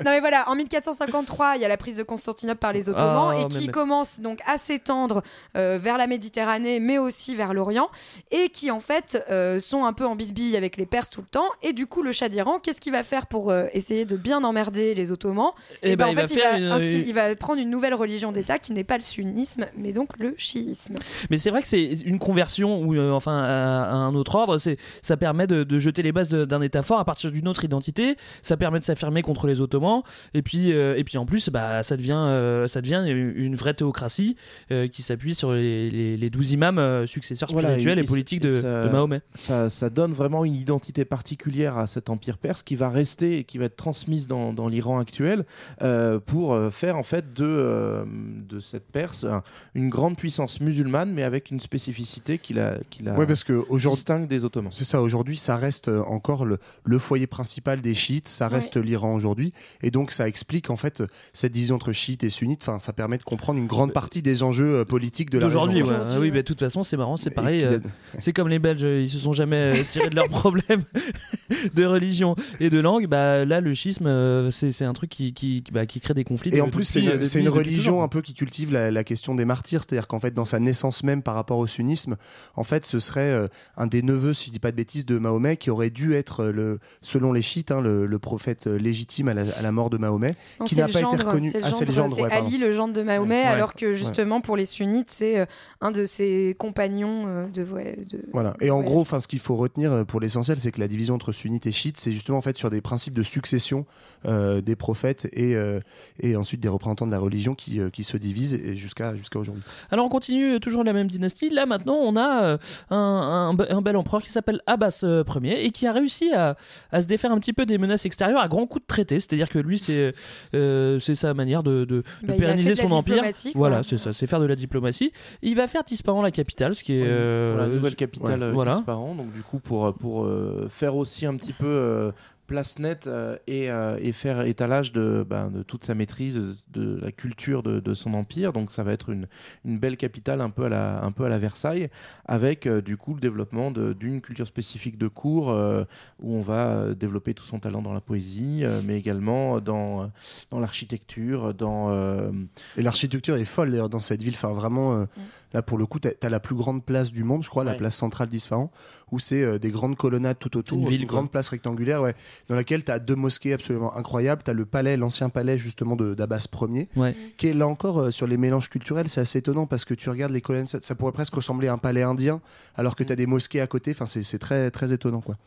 [0.03, 3.35] non mais voilà, en 1453, il y a la prise de Constantinople par les Ottomans
[3.37, 5.23] Ah, et qui mais- commence donc à s'étendre
[5.57, 7.89] euh, vers la Méditerranée, mais aussi vers l'Orient,
[8.31, 11.27] et qui en fait euh, sont un peu en bisbille avec les Perses tout le
[11.27, 11.47] temps.
[11.61, 14.43] Et du coup, le Shah d'Iran, qu'est-ce qu'il va faire pour euh, essayer de bien
[14.43, 15.51] emmerder les Ottomans?
[15.81, 17.35] Eh Eh ben, ben, il en va fait, il faire va, une- insti- il va
[17.35, 19.03] prendre une nouvelle religion d'État qui n'est pas le
[19.33, 20.95] sunnisme, mais donc le chiisme.
[21.29, 24.57] Mais c'est vrai que c'est une conversion ou euh, enfin à, à un autre ordre.
[24.57, 27.63] C'est ça permet de, de jeter les bases d'un État fort à partir d'une autre
[27.63, 28.15] identité.
[28.41, 30.01] Ça permet de s'affirmer contre les Ottomans.
[30.33, 33.73] Et puis euh, et puis en plus, bah ça devient euh, ça devient une vraie
[33.73, 34.35] théocratie
[34.71, 38.05] euh, qui s'appuie sur les, les, les 12 imams euh, successeurs Voilà, spirituels et, et-
[38.05, 39.21] politiques et de, ça- de Mahomet.
[39.33, 43.43] Ça, ça donne vraiment une identité particulière à cet empire perse qui va rester et
[43.43, 45.45] qui va être transmise dans, dans l'Iran actuel
[45.81, 48.03] euh, pour faire en fait de, euh,
[48.49, 49.43] de cette Perse un-
[49.75, 53.63] une grande puissance musulmane mais avec une spécificité qui la, qui la Ouais, parce que
[53.69, 54.71] aujourd'hui, distingue des Ottomans.
[54.73, 58.77] C'est ça, aujourd'hui, ça reste euh, encore le, le foyer principal des chiites, ça reste
[58.77, 62.61] l'Iran aujourd'hui, et donc ça explique en fait euh, cette division entre chiites et sunnites,
[62.61, 65.59] enfin, ça permet de comprendre une grande partie des enjeux euh, politiques de la région.
[65.67, 65.95] D'aujourd'hui, ouais.
[66.15, 67.63] Ah oui, bah, de toute façon, c'est marrant, c'est pareil.
[67.63, 67.79] euh,
[68.19, 70.83] c'est comme les Belges, ils se sont jamais euh, tirés de leurs problèmes
[71.73, 73.07] de religion et de langue.
[73.07, 76.51] Bah là, le schisme, euh, c'est un truc qui, qui, bah, qui crée des conflits.
[76.53, 76.99] Et de- en plus, c'est
[77.39, 80.45] une, religion un peu qui cultive la, la question des martyrs, c'est-à-dire qu'en fait, dans
[80.45, 82.15] sa naissance même par rapport au sunnisme,
[82.55, 83.47] en fait, ce serait euh,
[83.77, 86.41] un des neveux, si je dis pas de bêtises, de Mahomet, qui aurait dû être,
[86.45, 89.71] euh, le, selon les chiites, hein, le, le prophète euh, légitime à la, à la
[89.71, 91.51] mort de Mahomet, Non, qui n'a pas été gendre, reconnu.
[91.51, 92.31] C'est Ah, le gendre, ouais.
[92.31, 93.47] Ali, le gendre de Mahomet, Ouais.
[93.47, 93.95] alors que Ouais.
[93.95, 95.45] justement pour les sunnites, c'est
[95.81, 98.55] un de ses compagnons de, ouais, de- Voilà.
[98.61, 98.83] Et en Ouais.
[98.85, 101.71] gros, enfin, ce qu'il faut retenir pour l'essentiel, c'est que la division entre sunnites et
[101.71, 103.85] chiites, c'est justement en fait sur des principes de succession
[104.25, 105.79] euh, des prophètes et, euh,
[106.19, 108.75] et ensuite des représentants de la religion qui, euh, qui se divisent et
[109.11, 109.63] jusqu'à jusqu'à aujourd'hui.
[109.91, 111.49] Alors on continue euh, toujours la même dynastie.
[111.49, 112.57] Là maintenant on a euh,
[112.89, 116.31] un, un be- un bel empereur qui s'appelle Abbas euh, Ier et qui a réussi
[116.33, 116.55] à,
[116.91, 119.19] à se défaire un petit peu des menaces extérieures à grands coups de traité.
[119.19, 120.13] C'est-à-dire que lui c'est
[120.55, 121.85] euh, c'est sa manière de,
[122.23, 123.23] Bah, pérenniser de la son empire.
[123.55, 125.11] Voilà, c'est ça, c'est faire de la diplomatie.
[125.41, 128.75] Il va faire disparaître la capitale, ce qui est euh, Voilà, nouvelle capitale ouais, voilà.
[128.87, 132.11] Donc du coup pour pour euh, faire aussi un petit peu euh,
[132.47, 136.99] place nette euh, et, euh, et faire étalage de, ben, de toute sa maîtrise de
[137.01, 138.53] la culture de, de son empire.
[138.53, 139.27] Donc ça va être une,
[139.65, 141.89] une belle capitale un peu à la, un peu à la Versailles,
[142.25, 145.83] avec euh, du coup le développement d'une culture spécifique de cours euh,
[146.19, 150.11] où on va développer tout son talent dans la poésie, euh, mais également dans,
[150.51, 151.91] dans l'architecture, dans...
[151.91, 152.31] euh,
[152.77, 154.33] Et l'architecture est folle d'ailleurs dans cette ville.
[154.35, 155.05] Enfin, vraiment, euh,
[155.53, 157.73] là pour le coup, tu as, la plus grande place du monde, je crois, la
[157.75, 158.71] place centrale d'Isfahan,
[159.11, 162.15] où c'est euh, des grandes colonnades tout autour, Une ville, grande place rectangulaire, ouais,
[162.47, 164.41] dans laquelle tu as deux mosquées absolument incroyables.
[164.43, 167.15] Tu as le palais, l'ancien palais justement de- d'Abbas Ier, Ouais.
[167.37, 169.09] qui est là encore euh, sur les mélanges culturels.
[169.09, 171.73] C'est assez étonnant parce que tu regardes les colonnes, ça, ça pourrait presque ressembler à
[171.73, 172.41] un palais indien,
[172.75, 173.91] alors que tu as des mosquées à côté.
[173.91, 175.37] Enfin, c'est très, très étonnant, quoi.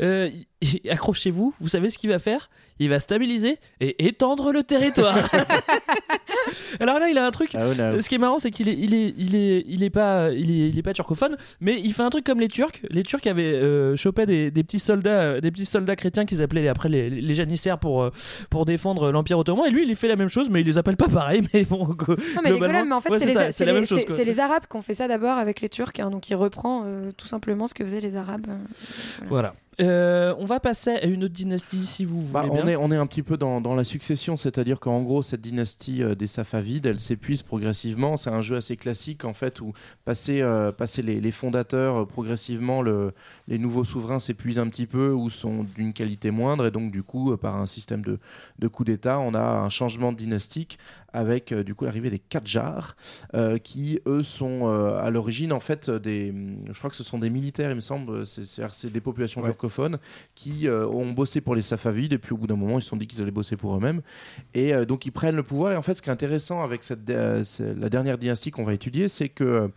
[0.00, 0.30] Euh,
[0.90, 2.48] Accrochez-vous, vous savez ce qu'il va faire?
[2.78, 5.14] Il va stabiliser et étendre le territoire.
[6.80, 7.50] Alors là, il a un truc.
[7.54, 9.90] Ah là- Ce qui est marrant, c'est qu'il est, il est, il est, il est
[9.90, 12.80] pas, il est, il est pas turcophone, mais il fait un truc comme les Turcs.
[12.90, 16.42] Les Turcs avaient euh, chopé des, des petits soldats, euh, des petits soldats chrétiens qu'ils
[16.42, 18.10] appelaient après les, les janissaires pour, euh,
[18.50, 19.66] pour défendre l'Empire ottoman.
[19.66, 21.42] Et lui, il fait la même chose, mais il les appelle pas pareil.
[21.54, 21.96] Mais bon, Non,
[22.42, 23.18] mais globalement, mais en fait, ouais,
[23.52, 26.82] c'est les, Arabes qui ont fait ça d'abord avec les Turcs, hein, donc il reprend
[26.84, 28.46] euh, tout simplement ce que faisaient les Arabes.
[29.28, 29.52] Voilà.
[29.80, 32.32] Euh, on va passer à une autre dynastie si vous voulez.
[32.32, 32.66] Bah, on, bien.
[32.66, 36.02] est, on est un petit peu dans, dans la succession, c'est-à-dire qu'en gros, cette dynastie
[36.02, 38.16] euh, des Safavides, elle s'épuise progressivement.
[38.16, 39.72] C'est un jeu assez classique, en fait, où
[40.04, 43.12] passer, euh, passer les, les fondateurs, progressivement, le,
[43.48, 46.66] les nouveaux souverains s'épuisent un petit peu ou sont d'une qualité moindre.
[46.66, 48.18] Et donc, du coup, par un système de,
[48.58, 50.78] de coup d'État, on a un changement dynastique
[51.14, 52.96] avec euh, du coup l'arrivée des Kadjars,
[53.34, 56.34] euh, qui eux sont euh, à l'origine en fait des,
[56.70, 59.48] je crois que ce sont des militaires, il me semble, c'est- des populations Ouais.
[59.48, 59.98] turcophones
[60.34, 62.96] qui ont bossé pour les Safavides et puis au bout d'un moment ils se sont
[62.96, 64.02] dit qu'ils allaient bosser pour eux-mêmes
[64.52, 67.08] et donc ils prennent le pouvoir et en fait ce qui est intéressant avec cette,
[67.08, 69.70] la dernière dynastie qu'on va étudier c'est que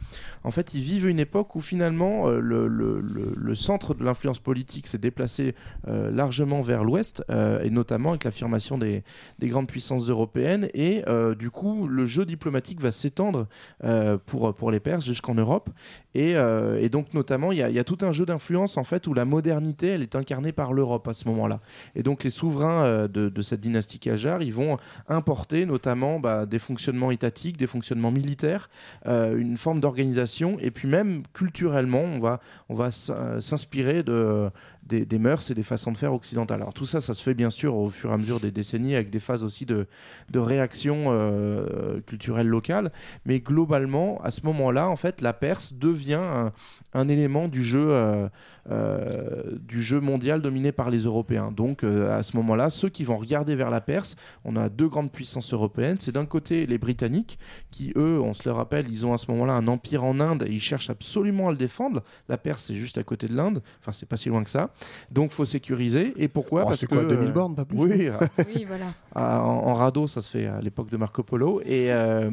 [0.44, 4.40] en fait ils vivent une époque où finalement le, le- le- le centre de l'influence
[4.40, 5.54] politique s'est déplacé
[5.88, 7.24] largement vers l'ouest
[7.64, 9.04] et notamment avec l'affirmation des,
[9.40, 13.48] des grandes puissances européennes et euh, du coup le jeu diplomatique va s'étendre
[13.84, 15.70] euh, pour, pour les Perses jusqu'en Europe.
[16.14, 19.14] Et, euh, et donc notamment il y, a- tout un jeu d'influence en fait où
[19.14, 21.60] la modernité elle est incarnée par l'Europe à ce moment-là.
[21.96, 26.60] Et donc les souverains euh, de, cette dynastie Qajar ils vont importer notamment bah, des
[26.60, 28.70] fonctionnements étatiques des fonctionnements militaires
[29.08, 30.58] euh, une forme d'organisation.
[30.60, 34.50] Et puis même culturellement on va, on va euh, s'inspirer de,
[34.88, 36.62] des, mœurs et des façons de faire occidentales.
[36.62, 38.96] Alors tout ça, ça se fait bien sûr au fur et à mesure des décennies
[38.96, 39.88] avec des phases aussi de,
[40.30, 42.92] de réaction euh, culturelle locale,
[43.26, 46.52] mais globalement, à ce moment-là, en fait, la Perse devient un,
[46.94, 48.28] un élément du jeu, euh,
[48.70, 51.52] euh, du jeu mondial dominé par les Européens.
[51.52, 54.88] Donc euh, à ce moment-là, ceux qui vont regarder vers la Perse, on a deux
[54.88, 55.98] grandes puissances européennes.
[56.00, 57.40] C'est d'un côté les Britanniques,
[57.72, 60.44] qui eux, on se le rappelle, ils ont à ce moment-là un empire en Inde
[60.48, 62.04] et ils cherchent absolument à le défendre.
[62.30, 63.62] La Perse, c'est juste à côté de l'Inde.
[63.80, 64.72] Enfin, c'est pas si loin que ça.
[65.12, 66.14] Donc, faut sécuriser.
[66.18, 66.62] Et pourquoi?
[66.64, 68.10] Oh, Parce c'est que quoi, 2000 euh, bornes, pas plus, Oui,
[68.56, 68.94] Oui, voilà.
[69.16, 71.62] à- en, en radeau, ça se fait à l'époque de Marco Polo.
[71.66, 72.30] Et, euh,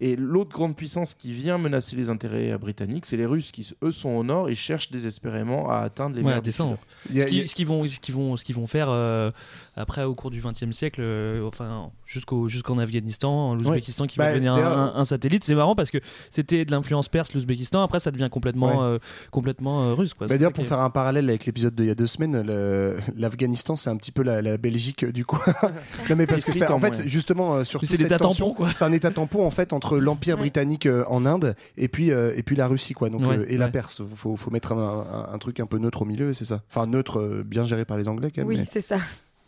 [0.00, 3.68] et l'autre grande puissance qui vient menacer les intérêts euh, britanniques, c'est les Russes qui,
[3.82, 6.52] eux, sont au nord et cherchent désespérément à atteindre les Ouais, mers à du.
[6.52, 6.66] Sud.
[7.12, 9.30] Ce qui- ce qu'ils vont, ce qu'ils vont, ce qu'ils vont faire euh,
[9.76, 14.24] après au cours du XXe siècle, euh, enfin jusqu'au jusqu'en Afghanistan, en l'Ouzbékistan qui va
[14.26, 15.44] Bah, devenir un, d'ailleurs- un- un satellite.
[15.44, 15.98] C'est marrant parce que
[16.30, 17.82] c'était de l'influence perse l'Ouzbékistan.
[17.82, 18.84] Après, ça devient complètement, Ouais.
[18.84, 18.98] euh,
[19.30, 20.14] complètement euh, russe.
[20.14, 20.26] Quoi.
[20.26, 22.40] Bah, C'est D'ailleurs, ça pour faire un parallèle avec l'épisode d'il y a deux semaines,
[22.42, 25.38] le- l'Afghanistan, c'est un petit peu la, la Belgique du coup.
[26.10, 28.74] non, mais parce que c'est en fait, justement, euh, sur c'est cette tension, tampon, quoi.
[28.74, 32.32] c'est un état tampon en fait entre l'Empire britannique euh, en Inde et puis, euh,
[32.36, 33.10] et puis la Russie, quoi.
[33.10, 33.70] Donc, Ouais, euh, et la ouais.
[33.72, 34.02] Perse.
[34.14, 36.62] Faut, faut mettre un, un- un truc un peu neutre au milieu, c'est ça.
[36.70, 38.48] Enfin, neutre, euh, bien géré par les Anglais quand même.
[38.48, 38.96] Oui, mais- c'est ça.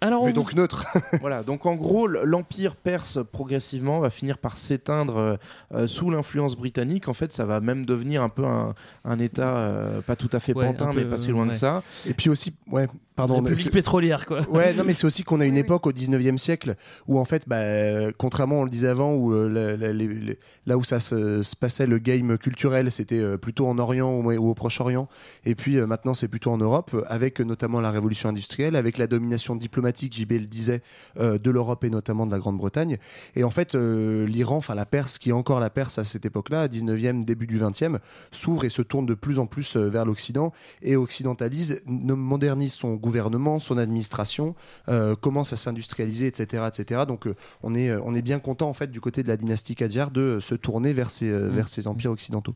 [0.01, 0.87] Alors, on mais vous- donc neutre.
[1.21, 5.37] voilà, donc en gros, l'empire perse progressivement va finir par s'éteindre euh,
[5.75, 7.09] euh, sous l'influence britannique.
[7.09, 8.75] En fait, ça va même devenir un peu un,
[9.05, 11.51] un État euh, pas tout à fait Ouais, pantin, mais pas si loin ouais.
[11.51, 11.83] que ça.
[12.07, 12.87] Et puis aussi, ouais,
[13.17, 13.41] pardon.
[13.41, 14.41] République pétrolière, quoi.
[14.51, 16.77] Ouais, non, mais c'est aussi qu'on a une époque au 19e siècle
[17.09, 20.39] où, en fait, bah, contrairement, on le disait avant, où, euh, la- la- les- les-
[20.67, 24.31] là où ça se, se passait, le game culturel, c'était euh, plutôt en Orient ou,
[24.33, 25.09] ou au Proche-Orient.
[25.45, 29.09] Et puis euh, maintenant, c'est plutôt en Europe, avec notamment la révolution industrielle, avec la
[29.09, 30.83] domination diplomatique, JB le disait,
[31.19, 32.99] euh, de l'Europe et notamment de la Grande-Bretagne.
[33.37, 36.27] Et en fait, euh, l'Iran, enfin la Perse, qui est encore la Perse à cette
[36.27, 37.99] époque-là, 19e, début du 20e,
[38.31, 42.95] s'ouvre et se tourne de plus en plus euh, vers l'Occident et occidentalise, modernise son
[42.95, 44.55] gouvernement, son administration,
[44.89, 47.03] euh, commence à s'industrialiser, etc., etc.
[47.07, 49.75] Donc euh, on est on est bien content en fait du côté de la dynastie
[49.75, 52.55] Qajar de se tourner vers ces vers ces empires occidentaux.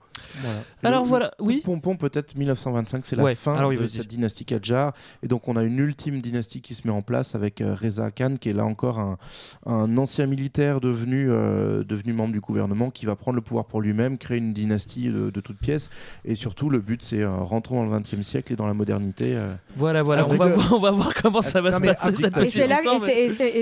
[0.83, 1.63] Alors le- voilà, le oui.
[1.65, 4.93] Pompon, peut-être 1925, c'est la Ouais, fin alors oui, de cette dynastie Qajar.
[5.23, 8.11] Et donc, on a une ultime dynastie qui se met en place avec euh, Reza
[8.11, 9.19] Khan, qui est là encore un,
[9.67, 13.81] un ancien militaire devenu, euh, devenu membre du gouvernement, qui va prendre le pouvoir pour
[13.81, 15.91] lui-même, créer une dynastie de, de toutes pièces.
[16.25, 19.35] Et surtout, le but, c'est euh, rentrons dans le XXe siècle et dans la modernité.
[19.37, 19.55] euh.
[19.77, 20.27] Voilà, voilà.
[20.29, 22.15] On, va voir, on va voir comment ça va Non, se passer.
[22.17, 22.51] cette Et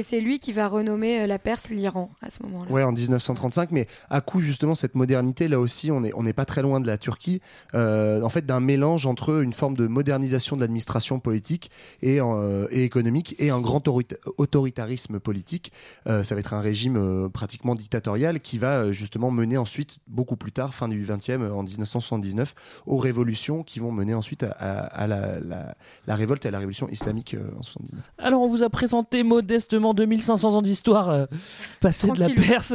[0.02, 2.70] c'est mais- lui qui va renommer la Perse l'Iran à ce moment-là.
[2.70, 6.32] Ouais, en 1935, mais à coup justement cette modernité, là aussi, on n'est on n'est
[6.32, 7.40] pas très loin de la Turquie,
[7.74, 11.70] euh, en fait d'un mélange entre une forme de modernisation de l'administration politique
[12.02, 15.72] et, euh, et économique et un grand autorita- autoritarisme politique.
[16.08, 19.98] Euh, ça va être un régime euh, pratiquement dictatorial qui va euh, justement mener ensuite,
[20.06, 22.54] beaucoup plus tard, fin du 20e, euh, en 1979,
[22.86, 25.74] aux révolutions qui vont mener ensuite à, à- à la, la-
[26.06, 28.02] la révolte et à la révolution islamique euh, en 79.
[28.18, 31.26] Alors, on vous a présenté modestement 2500 ans d'histoire euh,
[31.80, 32.28] passée de la.
[32.30, 32.74] Perse.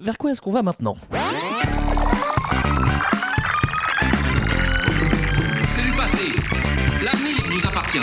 [0.00, 0.96] Vers quoi est-ce qu'on va maintenant?
[5.70, 6.32] C'est du passé.
[7.02, 7.98] L'avenir nous appartient.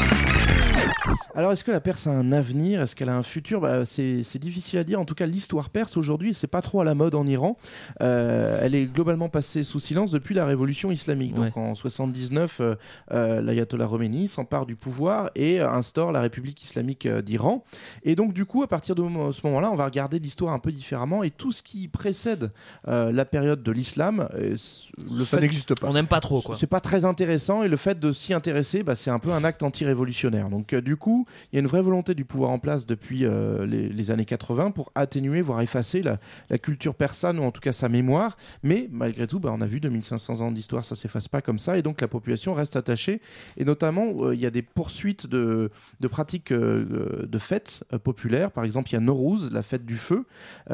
[1.36, 2.82] Alors, est-ce que la Perse a un avenir?
[2.82, 3.62] Est-ce qu'elle a un futur?
[3.62, 5.00] Bah, c'est, c'est difficile à dire.
[5.00, 7.58] En tout cas, l'histoire perse aujourd'hui, c'est pas trop à la mode en Iran.
[8.02, 11.34] Euh, elle est globalement passée sous silence depuis la révolution islamique.
[11.36, 12.76] Donc, en 79, euh,
[13.12, 17.64] euh, l'ayatollah Khomeini s'empare du pouvoir et euh, instaure la République islamique euh, d'Iran.
[18.04, 20.72] Et donc, du coup, à partir de ce moment-là, on va regarder l'histoire un peu
[20.72, 22.52] différemment et tout ce qui précède
[22.88, 24.28] euh, la période de l'islam.
[24.56, 25.88] Ça fait- n'existe pas.
[25.88, 26.56] On n'aime pas trop, quoi.
[26.56, 29.44] c'est pas très intéressant et le fait de s'y intéresser, bah, c'est un peu un
[29.44, 30.50] acte anti-révolutionnaire.
[30.50, 33.26] Donc euh, du coup, il y a une vraie volonté du pouvoir en place depuis
[33.26, 37.52] euh, les, les années 80 pour atténuer, voire effacer la, la culture persane ou en
[37.52, 38.38] tout cas sa mémoire.
[38.64, 41.78] Mais malgré tout, bah, on a vu 2500 ans d'histoire, ça s'efface pas comme ça,
[41.78, 43.22] et donc la population reste attachée.
[43.58, 48.52] Et notamment, euh, il y a des poursuites de, de pratiques euh, de fêtes populaires.
[48.52, 50.26] Par exemple, il y a Nowruz, la fête du feu,
[50.68, 50.74] qui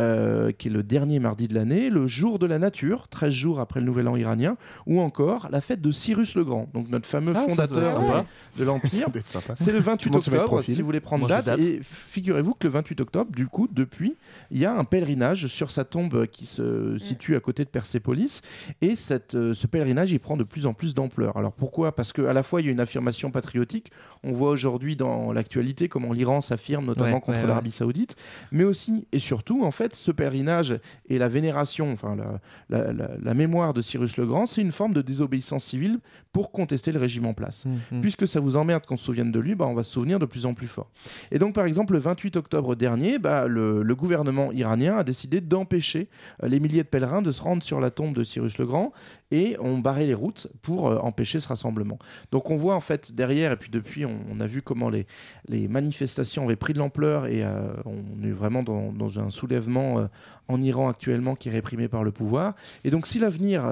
[0.67, 3.85] est le dernier mardi de l'année, le jour de la nature, 13 jours après le
[3.85, 7.45] Nouvel An iranien, ou encore la fête de Cyrus le Grand, donc notre fameux Ah,
[7.47, 9.07] fondateur de, de l'Empire.
[9.55, 11.45] C'est le Tout 28 le octobre, si vous voulez prendre date.
[11.45, 11.59] date.
[11.59, 14.15] Et figurez-vous que le 28 octobre, du coup, depuis,
[14.51, 18.41] il y a un pèlerinage sur sa tombe qui se situe à côté de Persépolis.
[18.81, 21.37] Et cette, euh, ce pèlerinage, il prend de plus en plus d'ampleur.
[21.37, 21.95] Alors pourquoi?
[21.95, 23.91] Parce qu'à la fois, il y a une affirmation patriotique.
[24.23, 27.47] On voit aujourd'hui dans l'actualité comment l'Iran s'affirme, notamment Ouais, contre ouais, ouais.
[27.47, 28.15] l'Arabie Saoudite.
[28.51, 33.11] Mais aussi et surtout, en fait, ce pèlerinage et la vénération, enfin la, la- la-
[33.21, 35.99] la mémoire de Cyrus le Grand, c'est une forme de désobéissance civile
[36.33, 37.65] pour contester le régime en place.
[37.91, 38.01] Mhm.
[38.01, 40.25] Puisque ça vous emmerde qu'on se souvienne de lui, bah, on va se souvenir de
[40.25, 40.89] plus en plus fort.
[41.31, 46.09] Et donc, par exemple, le 28 octobre dernier, bah, le, gouvernement iranien a décidé d'empêcher
[46.43, 48.91] euh, les milliers de pèlerins de se rendre sur la tombe de Cyrus le Grand
[49.31, 51.97] et ont barré les routes pour euh, empêcher ce rassemblement.
[52.31, 55.07] Donc, on voit en fait derrière, et puis depuis, on, on a vu comment les,
[55.47, 59.99] les manifestations avaient pris de l'ampleur et euh, on est vraiment dans, dans un soulèvement
[59.99, 60.07] euh,
[60.47, 62.53] en Iran actuellement qui est réprimé par le pouvoir.
[62.83, 63.63] Et donc, si l'avenir,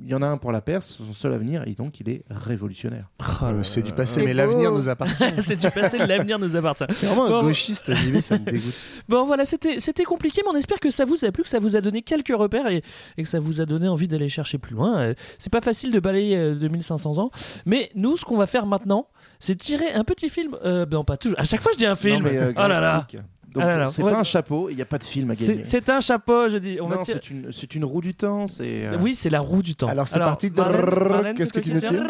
[0.00, 2.24] il y en a un pour la Perse, son seul avenir, et donc il est
[2.28, 3.10] révolutionnaire.
[3.20, 5.24] Oh Euh, c'est du passé, mais l'avenir nous appartient.
[5.38, 6.84] c'est du passé, l'avenir nous appartient.
[6.90, 8.74] C'est vraiment un gauchiste, ça me dégoûte.
[9.08, 11.58] Bon voilà, c'était c'était compliqué, mais on espère que ça vous a plu, que ça
[11.58, 12.82] vous a donné quelques repères et,
[13.16, 14.98] et que ça vous a donné envie d'aller chercher plus loin.
[14.98, 17.30] Euh, C'est pas facile de balayer euh, 2500 ans,
[17.66, 19.08] mais nous, ce qu'on va faire maintenant,
[19.40, 20.56] c'est tirer un petit film.
[20.64, 21.38] Euh, non, pas toujours.
[21.38, 22.24] À chaque fois, je dis un film.
[22.24, 23.06] Non, mais, euh, oh là là.
[23.54, 24.10] Donc, Ah c'est ouais.
[24.10, 25.62] pas un chapeau, il n'y a pas de film à gagner.
[25.62, 26.78] c'est un chapeau, je dis.
[26.80, 28.48] On Non, c'est une, roue du temps.
[28.48, 29.86] C'est euh, Oui, c'est la roue du temps.
[29.86, 30.50] Alors, c'est parti.
[30.50, 32.04] Qu'est-ce que tu nous tires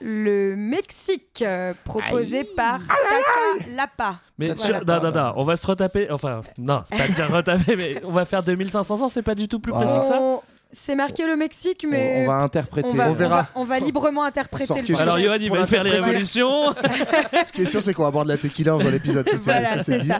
[0.00, 4.20] Le Mexique, euh, proposé par Taka Lapa.
[4.38, 6.10] Mais sur- non, non, non, on va se retaper.
[6.10, 9.48] Enfin, non, c'est pas dire retaper, mais on va faire 2500 ans, c'est pas du
[9.48, 10.20] tout plus précis que ça.
[10.76, 12.88] C'est marqué le Mexique, mais on va interpréter.
[12.90, 13.48] on va, On verra.
[13.54, 15.00] on va- on va librement interpréter le.
[15.00, 16.72] Alors, Johan, il va faire les révolutions.
[17.44, 19.28] Ce qui est sûr, c'est qu'on aborde la tequila dans l'épisode.
[19.28, 20.18] c'est- Voilà, ça, ça.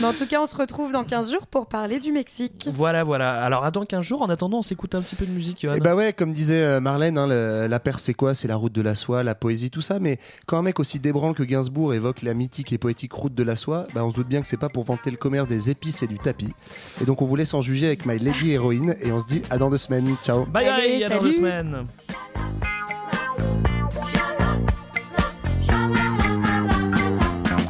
[0.00, 2.68] Mais en tout cas, on se retrouve dans 15 jours pour parler du Mexique.
[2.72, 3.42] Voilà, voilà.
[3.44, 4.22] Alors, attends 15 jours.
[4.22, 5.74] En attendant, on s'écoute un petit peu de musique, Johan.
[5.74, 8.34] Et bah ouais, comme disait euh, Marlène, hein, le- la Perse c'est quoi?
[8.34, 9.98] C'est la route de la soie, la poésie, tout ça.
[10.00, 13.42] Mais quand un mec aussi débranle que Gainsbourg évoque la mythique et poétique route de
[13.42, 15.70] la soie, bah on se doute bien que c'est pas pour vanter le commerce des
[15.70, 16.52] épices et du tapis.
[17.00, 19.42] Et donc on vous laisse en juger avec My Lady Héroïne et on se dit
[19.50, 20.16] à dans deux semaines.
[20.24, 20.44] Ciao.
[20.46, 21.84] Bye Allez, bye, à dans deux semaines.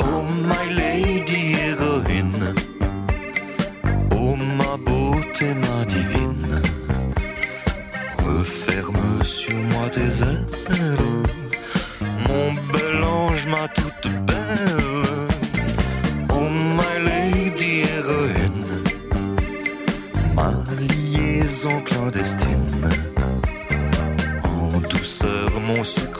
[0.06, 2.54] Oh my lady héroïne,
[4.12, 6.62] oh ma beauté, ma divine,
[8.24, 11.26] referme sur moi tes ailes,
[12.28, 15.28] mon bel ange, ma toute belle.
[16.30, 18.66] Oh my lady héroïne,
[20.34, 20.50] ma
[20.80, 21.80] liaison
[25.64, 26.13] mon sucre